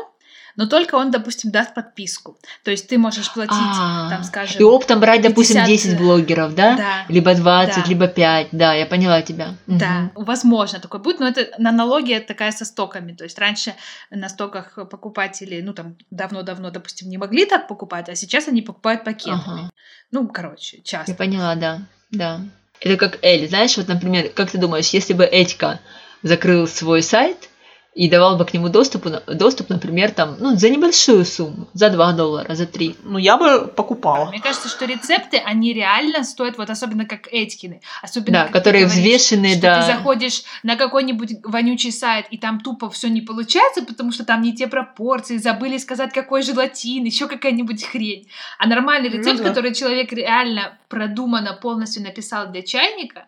но 0.59 0.67
только 0.67 0.97
он, 0.97 1.13
допустим, 1.13 1.53
даст 1.53 1.73
подписку. 1.73 2.37
То 2.65 2.73
есть 2.73 2.89
ты 2.89 2.99
можешь 2.99 3.33
платить, 3.33 3.53
А, 3.57 4.11
там, 4.11 4.25
скажем... 4.25 4.61
И 4.61 4.65
оптом 4.65 4.99
брать, 4.99 5.23
допустим, 5.23 5.65
50, 5.65 5.69
10 5.69 5.99
блогеров, 5.99 6.55
да? 6.57 6.77
Да. 6.77 7.05
Либо 7.09 7.33
20, 7.33 7.77
Да. 7.77 7.85
либо 7.89 8.09
5. 8.09 8.49
Да, 8.51 8.75
я 8.75 8.85
поняла 8.85 9.23
тебя. 9.23 9.55
Да, 9.69 10.11
возможно, 10.17 10.81
такое 10.81 11.01
будет, 11.01 11.21
но 11.21 11.29
это 11.29 11.47
аналогия 11.65 12.19
такая 12.19 12.51
со 12.51 12.65
стоками. 12.65 13.13
То 13.13 13.23
есть 13.23 13.39
раньше 13.39 13.75
на 14.11 14.29
стоках 14.29 14.75
покупатели, 14.91 15.61
ну 15.61 15.75
там 15.75 15.97
давно-давно, 16.11 16.73
допустим, 16.73 17.09
не 17.09 17.19
могли 17.19 17.47
так 17.47 17.69
покупать, 17.69 18.09
а 18.09 18.17
сейчас 18.17 18.49
они 18.49 18.61
покупают 18.61 19.05
пакетами. 19.05 19.61
Ага. 19.61 19.71
Ну, 20.11 20.27
короче, 20.27 20.81
часто. 20.83 21.13
Я 21.13 21.17
поняла, 21.17 21.55
да. 21.55 21.83
Да. 22.11 22.41
Это 22.81 22.97
как 22.97 23.21
Эль, 23.23 23.49
знаешь, 23.49 23.77
вот, 23.77 23.87
например, 23.87 24.31
как 24.31 24.51
ты 24.51 24.59
думаешь, 24.59 24.89
если 24.89 25.13
бы 25.13 25.25
Этька 25.25 25.79
закрыл 26.25 26.67
свой 26.67 27.05
сайт 27.05 27.49
и 27.99 28.09
давал 28.09 28.37
бы 28.37 28.45
к 28.45 28.55
нему 28.55 28.69
доступ, 28.69 29.09
доступ, 29.27 29.71
например, 29.71 30.13
там, 30.13 30.37
ну, 30.39 30.55
за 30.55 30.71
небольшую 30.71 31.25
сумму, 31.25 31.67
за 31.75 31.91
2 31.91 32.13
доллара, 32.13 32.55
за 32.55 32.65
3. 32.65 32.95
Ну, 33.03 33.19
я 33.19 33.37
бы 33.37 33.67
покупала. 33.67 34.31
Мне 34.31 34.41
кажется, 34.41 34.69
что 34.69 34.85
рецепты, 34.85 35.39
они 35.39 35.73
реально 35.73 36.23
стоят, 36.23 36.59
вот 36.59 36.71
особенно 36.71 37.07
как 37.07 37.27
Этькины. 37.33 37.81
Особенно, 38.01 38.33
Да, 38.33 38.43
как 38.45 38.53
ты 38.53 38.59
которые 38.59 38.85
говоришь, 38.85 39.03
взвешенные, 39.03 39.53
что 39.55 39.63
да. 39.63 39.81
ты 39.81 39.87
заходишь 39.93 40.45
на 40.63 40.77
какой-нибудь 40.77 41.39
вонючий 41.43 41.91
сайт, 41.91 42.27
и 42.31 42.39
там 42.39 42.61
тупо 42.61 42.89
все 42.89 43.09
не 43.09 43.21
получается, 43.21 43.83
потому 43.83 44.13
что 44.13 44.25
там 44.25 44.43
не 44.43 44.55
те 44.55 44.69
пропорции, 44.69 45.37
забыли 45.37 45.77
сказать, 45.79 46.13
какой 46.13 46.43
желатин, 46.43 47.03
еще 47.03 47.27
какая-нибудь 47.27 47.85
хрень. 47.85 48.29
А 48.61 48.69
нормальный 48.69 49.11
Ну 49.11 49.17
рецепт, 49.17 49.39
да. 49.39 49.49
который 49.49 49.75
человек 49.75 50.13
реально 50.13 50.79
продуманно 50.89 51.53
полностью 51.55 52.05
написал 52.05 52.47
для 52.53 52.63
чайника, 52.63 53.27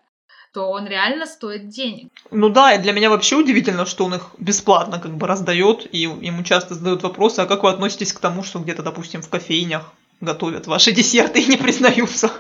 то 0.53 0.71
он 0.71 0.87
реально 0.87 1.27
стоит 1.27 1.69
денег. 1.69 2.11
Ну 2.31 2.49
да, 2.49 2.75
и 2.75 2.79
для 2.79 2.93
меня 2.93 3.11
вообще 3.11 3.37
удивительно, 3.37 3.87
что 3.87 4.05
он 4.05 4.15
их 4.15 4.31
бесплатно 4.39 4.99
как 4.99 5.17
бы 5.17 5.27
раздает, 5.27 5.87
и 5.93 5.99
ему 5.99 6.43
часто 6.43 6.75
задают 6.75 7.03
вопросы, 7.03 7.41
а 7.41 7.47
как 7.47 7.63
вы 7.63 7.71
относитесь 7.71 8.13
к 8.13 8.21
тому, 8.21 8.43
что 8.43 8.59
где-то, 8.59 8.83
допустим, 8.83 9.23
в 9.23 9.29
кофейнях 9.29 9.93
готовят 10.21 10.67
ваши 10.67 10.93
десерты 10.93 11.41
и 11.41 11.47
не 11.47 11.57
признаются. 11.57 12.31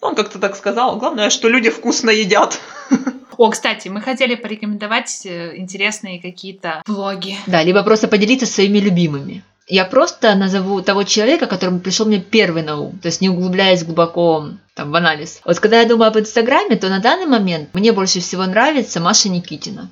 Он 0.00 0.14
как-то 0.14 0.38
так 0.38 0.56
сказал. 0.56 0.96
Главное, 0.96 1.30
что 1.30 1.48
люди 1.48 1.70
вкусно 1.70 2.10
едят. 2.10 2.58
О, 3.36 3.50
кстати, 3.50 3.88
мы 3.88 4.00
хотели 4.00 4.34
порекомендовать 4.34 5.24
э, 5.24 5.56
интересные 5.56 6.20
какие-то 6.20 6.82
блоги. 6.86 7.36
Да, 7.46 7.62
либо 7.62 7.82
просто 7.82 8.08
поделиться 8.08 8.46
своими 8.46 8.78
любимыми. 8.78 9.42
Я 9.70 9.84
просто 9.84 10.34
назову 10.34 10.82
того 10.82 11.04
человека, 11.04 11.46
который 11.46 11.78
пришел 11.78 12.04
мне 12.04 12.18
первый 12.18 12.64
на 12.64 12.76
ум, 12.76 12.98
то 12.98 13.06
есть 13.06 13.20
не 13.20 13.28
углубляясь 13.28 13.84
глубоко 13.84 14.48
там, 14.74 14.90
в 14.90 14.96
анализ. 14.96 15.40
Вот 15.44 15.60
когда 15.60 15.80
я 15.80 15.88
думаю 15.88 16.08
об 16.08 16.18
Инстаграме, 16.18 16.74
то 16.74 16.88
на 16.88 16.98
данный 16.98 17.26
момент 17.26 17.68
мне 17.72 17.92
больше 17.92 18.18
всего 18.18 18.44
нравится 18.46 18.98
Маша 18.98 19.28
Никитина. 19.28 19.88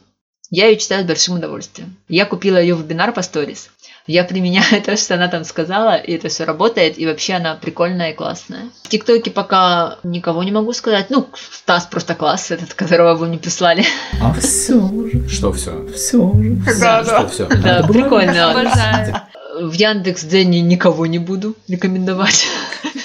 Я 0.50 0.66
ее 0.66 0.78
читаю 0.78 1.04
с 1.04 1.06
большим 1.06 1.36
удовольствием. 1.36 1.96
Я 2.08 2.24
купила 2.24 2.56
ее 2.56 2.74
вебинар 2.74 3.12
по 3.12 3.22
сторис. 3.22 3.70
Я 4.08 4.24
применяю 4.24 4.82
то, 4.84 4.96
что 4.96 5.14
она 5.14 5.28
там 5.28 5.44
сказала, 5.44 5.94
и 5.94 6.12
это 6.14 6.28
все 6.28 6.42
работает, 6.42 6.98
и 6.98 7.06
вообще 7.06 7.34
она 7.34 7.54
прикольная 7.54 8.10
и 8.10 8.14
классная. 8.14 8.70
В 8.82 8.88
ТикТоке 8.88 9.30
пока 9.30 9.98
никого 10.02 10.42
не 10.42 10.50
могу 10.50 10.72
сказать. 10.72 11.08
Ну, 11.10 11.28
Стас 11.52 11.86
просто 11.86 12.16
класс, 12.16 12.50
этот, 12.50 12.74
которого 12.74 13.14
вы 13.14 13.28
мне 13.28 13.38
прислали. 13.38 13.84
А 14.20 14.32
все 14.40 14.74
уже. 14.74 15.28
Что 15.28 15.52
все? 15.52 15.86
Все 15.94 16.16
уже. 16.16 16.54
Да, 16.80 17.04
да. 17.04 17.04
Что 17.04 17.28
все? 17.28 17.46
Да, 17.46 17.86
прикольно. 17.86 18.50
Обожаю. 18.50 19.22
В 19.60 19.72
Яндекс 19.72 20.22
Дзене 20.22 20.60
никого 20.60 21.06
не 21.06 21.18
буду 21.18 21.56
рекомендовать. 21.66 22.46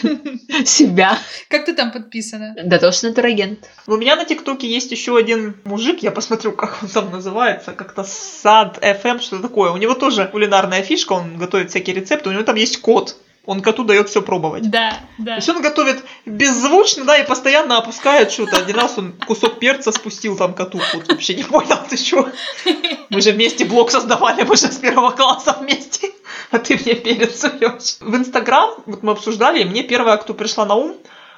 Себя. 0.66 1.18
Как 1.50 1.66
ты 1.66 1.74
там 1.74 1.92
подписана? 1.92 2.56
Да, 2.64 2.78
точно 2.78 3.12
турагент. 3.12 3.68
У 3.88 3.96
меня 3.96 4.16
на 4.16 4.24
ТикТоке 4.24 4.68
есть 4.68 4.92
еще 4.92 5.18
один 5.18 5.56
мужик, 5.64 6.04
я 6.04 6.12
посмотрю, 6.12 6.52
как 6.52 6.78
он 6.84 6.90
там 6.90 7.12
называется, 7.12 7.72
как-то 7.72 8.04
Сад 8.04 8.78
FM, 8.82 9.20
что 9.20 9.40
такое. 9.40 9.72
У 9.72 9.78
него 9.78 9.96
тоже 9.96 10.28
кулинарная 10.28 10.84
фишка, 10.84 11.14
он 11.14 11.38
готовит 11.38 11.72
всякие 11.72 11.96
рецепты, 11.96 12.30
у 12.30 12.34
него 12.34 12.44
там 12.44 12.56
есть 12.56 12.82
кот. 12.82 13.18
Он 13.46 13.62
коту 13.62 13.84
дает 13.84 14.08
все 14.08 14.22
пробовать. 14.22 14.70
Да, 14.70 14.92
То 15.18 15.24
да. 15.24 15.36
есть 15.36 15.50
он 15.50 15.62
готовит 15.62 16.02
беззвучно, 16.26 17.04
да, 17.04 17.18
и 17.18 17.28
постоянно 17.28 17.78
опускает 17.78 18.32
что-то. 18.32 18.58
Один 18.58 18.78
раз 18.78 18.98
он 18.98 19.12
кусок 19.28 19.60
перца 19.60 19.92
спустил 19.92 20.38
там 20.38 20.54
коту. 20.54 20.80
Вот 20.94 21.10
вообще 21.10 21.34
не 21.34 21.44
понял, 21.44 21.78
ты 21.90 21.98
что? 21.98 22.32
Мы 23.10 23.20
же 23.20 23.34
вместе 23.34 23.66
блог 23.66 23.92
создавали, 23.92 24.44
мы 24.44 24.56
же 24.56 24.72
с 24.72 24.78
первого 24.78 25.12
класса 25.12 25.58
вместе. 25.60 26.12
А 26.54 26.60
ты 26.60 26.76
мне 26.76 26.94
перец 26.94 27.40
суешь. 27.42 27.98
В 28.00 28.16
Инстаграм, 28.16 28.76
вот 28.86 29.02
мы 29.02 29.14
обсуждали, 29.14 29.62
и 29.62 29.66
мне 29.66 29.82
первая, 29.82 30.18
кто 30.18 30.36
пришла 30.36 30.66
на 30.66 30.76
ум, 30.76 30.96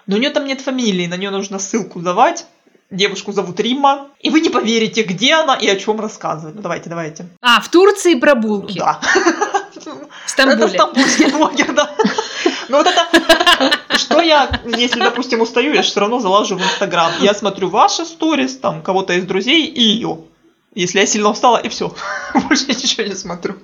но 0.07 0.17
у 0.17 0.19
нее 0.19 0.29
там 0.29 0.43
нет 0.43 0.59
фамилии, 0.59 1.07
на 1.07 1.15
нее 1.15 1.29
нужно 1.29 1.57
ссылку 1.57 1.99
давать. 1.99 2.45
Девушку 2.91 3.31
зовут 3.31 3.57
Римма. 3.61 4.09
И 4.19 4.29
вы 4.29 4.41
не 4.41 4.49
поверите, 4.49 5.03
где 5.03 5.35
она 5.35 5.55
и 5.55 5.69
о 5.69 5.77
чем 5.77 6.01
рассказывает. 6.01 6.55
Ну 6.55 6.61
давайте, 6.61 6.89
давайте. 6.89 7.27
А, 7.41 7.61
в 7.61 7.69
Турции 7.69 8.15
про 8.15 8.35
булки. 8.35 8.77
Да. 8.77 8.99
В 10.25 10.29
Стамбуле. 10.29 10.65
Это 10.65 10.67
стамбульский 10.67 11.31
блогер, 11.31 11.73
да. 11.73 11.89
Ну 12.67 12.77
вот 12.77 12.87
это... 12.87 13.97
Что 13.97 14.21
я, 14.21 14.49
если, 14.65 14.99
допустим, 14.99 15.39
устаю, 15.39 15.73
я 15.73 15.81
же 15.81 15.89
все 15.89 16.01
равно 16.01 16.19
залажу 16.19 16.57
в 16.57 16.61
Инстаграм. 16.61 17.11
Я 17.21 17.33
смотрю 17.33 17.69
ваши 17.69 18.05
сторис, 18.05 18.57
там, 18.57 18.81
кого-то 18.81 19.13
из 19.13 19.23
друзей 19.23 19.65
и 19.65 19.81
ее. 19.81 20.19
Если 20.73 20.99
я 20.99 21.05
сильно 21.05 21.29
устала, 21.29 21.57
и 21.57 21.69
все. 21.69 21.95
Больше 22.33 22.67
ничего 22.67 23.07
не 23.07 23.15
смотрю. 23.15 23.55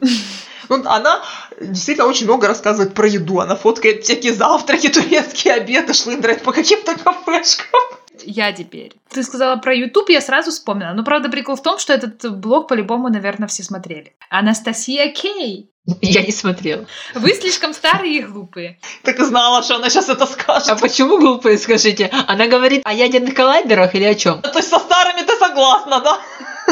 Ну, 0.70 0.82
она 0.86 1.22
действительно 1.60 2.08
очень 2.08 2.26
много 2.26 2.48
рассказывает 2.48 2.94
про 2.94 3.08
еду. 3.08 3.40
Она 3.40 3.56
фоткает 3.56 4.04
всякие 4.04 4.34
завтраки, 4.34 4.90
турецкие 4.90 5.54
обеды, 5.56 5.94
шлындрает 5.94 6.44
по 6.44 6.52
каким-то 6.52 6.96
кафешкам. 6.96 7.82
Я 8.24 8.52
теперь. 8.52 8.92
Ты 9.10 9.24
сказала 9.24 9.56
про 9.56 9.74
YouTube, 9.74 10.10
я 10.10 10.22
сразу 10.22 10.52
вспомнила. 10.52 10.92
Но 10.94 11.04
правда 11.04 11.30
прикол 11.30 11.56
в 11.56 11.64
том, 11.64 11.80
что 11.80 11.94
этот 11.94 12.24
блог 12.40 12.68
по-любому, 12.68 13.10
наверное, 13.10 13.48
все 13.48 13.64
смотрели. 13.64 14.14
Анастасия 14.30 15.12
Кей. 15.12 15.72
Я 16.02 16.22
не 16.22 16.32
смотрела. 16.32 16.86
Вы 17.16 17.34
слишком 17.34 17.74
старые 17.74 18.18
и 18.20 18.22
глупые. 18.22 18.80
Так 19.04 19.18
и 19.20 19.24
знала, 19.24 19.64
что 19.64 19.78
она 19.78 19.90
сейчас 19.90 20.10
это 20.10 20.26
А 20.26 20.28
скажет. 20.28 20.80
почему 20.80 21.18
глупые, 21.18 21.58
скажите? 21.58 22.12
Она 22.28 22.46
говорит 22.46 22.84
о 22.86 22.94
ядерных 22.94 23.34
коллайдерах 23.34 23.96
или 23.96 24.04
о 24.04 24.14
чем? 24.14 24.42
То 24.44 24.58
есть 24.58 24.70
со 24.70 24.78
старыми 24.78 25.22
ты 25.26 25.36
согласна, 25.38 26.00
да? 26.02 26.20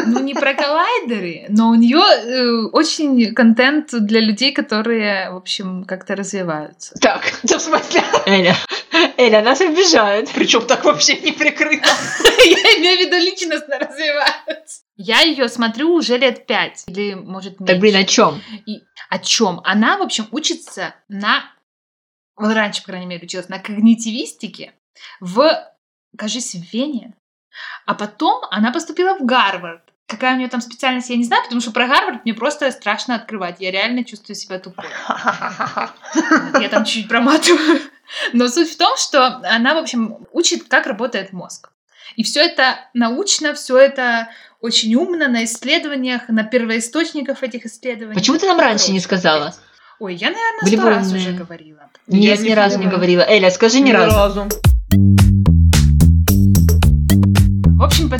Ну, 0.06 0.20
не 0.24 0.34
про 0.34 0.54
коллайдеры, 0.54 1.45
но 1.50 1.70
у 1.70 1.76
нее 1.76 2.00
очень 2.72 3.34
контент 3.34 3.89
для 3.91 4.20
людей, 4.22 4.52
которые, 4.52 5.32
в 5.32 5.36
общем, 5.38 5.84
как-то 5.86 6.16
развиваются. 6.16 6.95
Так, 7.00 7.24
Да, 7.43 7.58
в 7.58 7.62
смысле? 7.62 8.04
Эля, 8.26 8.56
Эля, 9.18 9.41
нас 9.41 9.62
обижают. 9.62 10.30
Причем 10.34 10.66
так 10.66 10.84
вообще 10.86 11.20
не 11.20 11.32
прикрыто. 11.32 11.89
Я 12.45 12.78
имею 12.80 12.97
в 12.97 13.02
виду 13.02 13.18
личностно 13.18 13.80
развиваются. 13.80 14.84
Я 14.95 15.22
ее 15.22 15.47
смотрю 15.47 15.93
уже 15.93 16.18
лет 16.18 16.45
пять. 16.45 16.84
Или, 16.88 17.14
может, 17.14 17.58
Так, 17.58 17.80
блин, 17.80 17.95
о 17.95 17.97
меньше. 18.00 18.14
чем? 18.14 18.41
И 18.66 18.82
о 19.10 19.20
чем? 19.20 19.62
Она, 19.64 19.97
в 19.97 20.02
общем, 20.02 20.28
учится 20.32 20.93
на... 21.08 21.43
Вот 22.36 22.54
раньше, 22.54 22.82
по 22.82 22.88
крайней 22.88 23.06
мере, 23.06 23.26
училась 23.26 23.50
на 23.50 23.60
когнитивистике 23.60 24.74
в, 25.20 25.68
кажись, 26.18 26.56
в 26.56 26.74
Вене. 26.74 27.14
А 27.86 27.95
потом 27.95 28.43
она 28.52 28.72
поступила 28.72 29.16
в 29.16 29.26
Гарвард. 29.26 29.88
Какая 30.10 30.34
у 30.34 30.38
нее 30.38 30.47
там 30.47 30.60
специальность, 30.60 31.10
я 31.12 31.18
не 31.18 31.24
знаю, 31.24 31.43
потому 31.43 31.62
что 31.62 31.72
про 31.72 31.88
Гарвард 31.88 32.26
мне 32.26 32.34
просто 32.34 32.72
страшно 32.72 33.14
открывать. 33.14 33.57
Я 33.60 33.70
реально 33.70 34.03
чувствую 34.03 34.36
себя 34.36 34.57
тупой. 34.57 34.86
Я 36.60 36.68
там 36.70 36.84
чуть-чуть 36.84 37.07
проматываю. 37.07 37.80
Но 38.34 38.47
суть 38.47 38.72
в 38.72 38.78
том, 38.78 38.97
что 38.97 39.39
она, 39.43 39.76
в 39.76 39.78
общем, 39.78 40.18
учит, 40.32 40.64
как 40.68 40.88
работает 40.88 41.32
мозг. 41.32 41.70
И 42.16 42.24
все 42.24 42.39
это 42.41 42.80
научно, 42.95 43.53
все 43.53 43.78
это 43.78 44.30
очень 44.62 44.95
умно 44.95 45.28
на 45.28 45.43
исследованиях, 45.43 46.28
на 46.28 46.43
первоисточниках 46.43 47.43
этих 47.43 47.68
исследований. 47.68 48.16
Почему 48.16 48.39
ты 48.39 48.47
нам 48.47 48.60
раньше 48.60 48.91
не 48.91 48.99
сказала? 48.99 49.55
Ой, 49.99 50.16
я, 50.16 50.32
наверное, 50.32 50.66
сто 50.66 50.89
раз 50.89 51.14
уже 51.14 51.34
говорила. 51.34 51.82
Я 52.07 52.20
Нет, 52.32 52.39
не 52.39 52.49
ни 52.49 52.53
разу 52.53 52.80
не 52.80 52.88
говорила. 52.88 53.22
Эля, 53.22 53.51
скажи 53.51 53.80
ни 53.80 53.91
разу. 53.91 54.43
В 54.43 54.78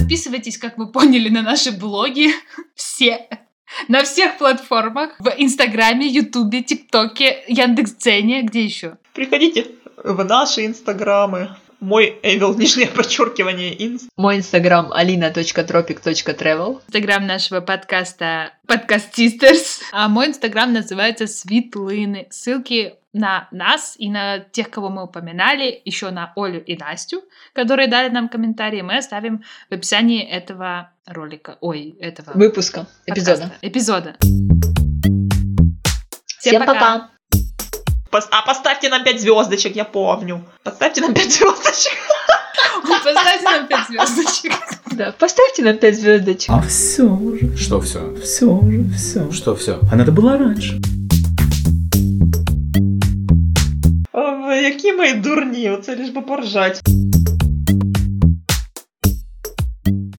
подписывайтесь, 0.10 0.58
как 0.58 0.78
вы 0.80 0.92
поняли, 0.92 1.30
на 1.30 1.44
наши 1.44 1.72
блоги. 1.72 2.30
Все. 2.76 3.28
На 3.88 4.04
всех 4.04 4.40
платформах. 4.40 5.12
В 5.20 5.32
Инстаграме, 5.38 6.08
Ютубе, 6.08 6.64
ТикТоке, 6.64 7.44
Яндекс.Дзене. 7.48 8.42
Где 8.42 8.64
еще? 8.64 8.98
Приходите 9.14 9.68
в 10.04 10.24
наши 10.24 10.66
инстаграмы. 10.66 11.56
Мой 11.80 12.20
Эвил, 12.24 12.54
нижнее 12.58 12.88
подчеркивание, 12.88 13.74
инст. 13.86 14.10
Мой 14.18 14.38
инстаграм 14.38 14.92
alina.tropic.travel. 14.92 16.82
Инстаграм 16.88 17.26
нашего 17.26 17.62
подкаста 17.62 18.52
Подкаст 18.68 19.18
Sisters. 19.18 19.82
А 19.94 20.10
мой 20.10 20.28
инстаграм 20.28 20.74
называется 20.74 21.26
Светлыны. 21.26 22.28
Ссылки 22.32 22.96
на 23.14 23.48
нас 23.52 23.96
и 23.98 24.10
на 24.10 24.40
тех, 24.40 24.70
кого 24.70 24.90
мы 24.90 25.04
упоминали, 25.06 25.82
еще 25.86 26.12
на 26.12 26.34
Олю 26.36 26.62
и 26.62 26.76
Настю, 26.78 27.24
которые 27.54 27.88
дали 27.88 28.10
нам 28.10 28.28
комментарии, 28.30 28.82
мы 28.82 28.98
оставим 28.98 29.44
в 29.70 29.74
описании 29.74 30.22
этого 30.22 30.92
ролика. 31.08 31.58
Ой, 31.62 31.96
этого 32.00 32.32
Выпуска, 32.38 32.88
эпизода. 33.06 33.42
подкаста. 33.62 33.68
Эпизода. 33.68 34.16
Всем 36.40 36.66
пока. 36.66 36.98
Пос- 36.98 37.19
А 38.12 38.42
поставьте 38.42 38.90
нам 38.90 39.04
5 39.04 39.22
звездочек, 39.22 39.76
я 39.76 39.86
помню. 39.86 40.42
Поставьте 40.64 41.02
нам 41.02 41.14
5 41.14 41.32
звездочек. 41.32 41.94
Поставьте 42.88 43.44
нам 43.44 43.68
5 43.68 43.88
звездочек. 43.88 44.54
Да, 44.92 45.14
поставьте 45.18 45.64
нам 45.64 45.78
5 45.78 45.96
звездочек. 46.00 46.50
А 46.50 46.62
все 46.62 47.04
уже. 47.04 47.56
Что 47.58 47.80
все? 47.80 48.00
Все 48.24 48.46
уже, 48.46 48.84
все. 48.98 49.32
Что 49.32 49.56
все? 49.56 49.80
А 49.92 49.96
надо 49.96 50.12
было 50.12 50.38
раньше. 50.38 50.80
Ой, 54.14 54.64
які 54.64 54.94
ми 54.94 55.14
дурні, 55.14 55.70
оце 55.70 55.96
лиш 55.96 56.10
би 56.10 56.22
поржать. 56.22 56.82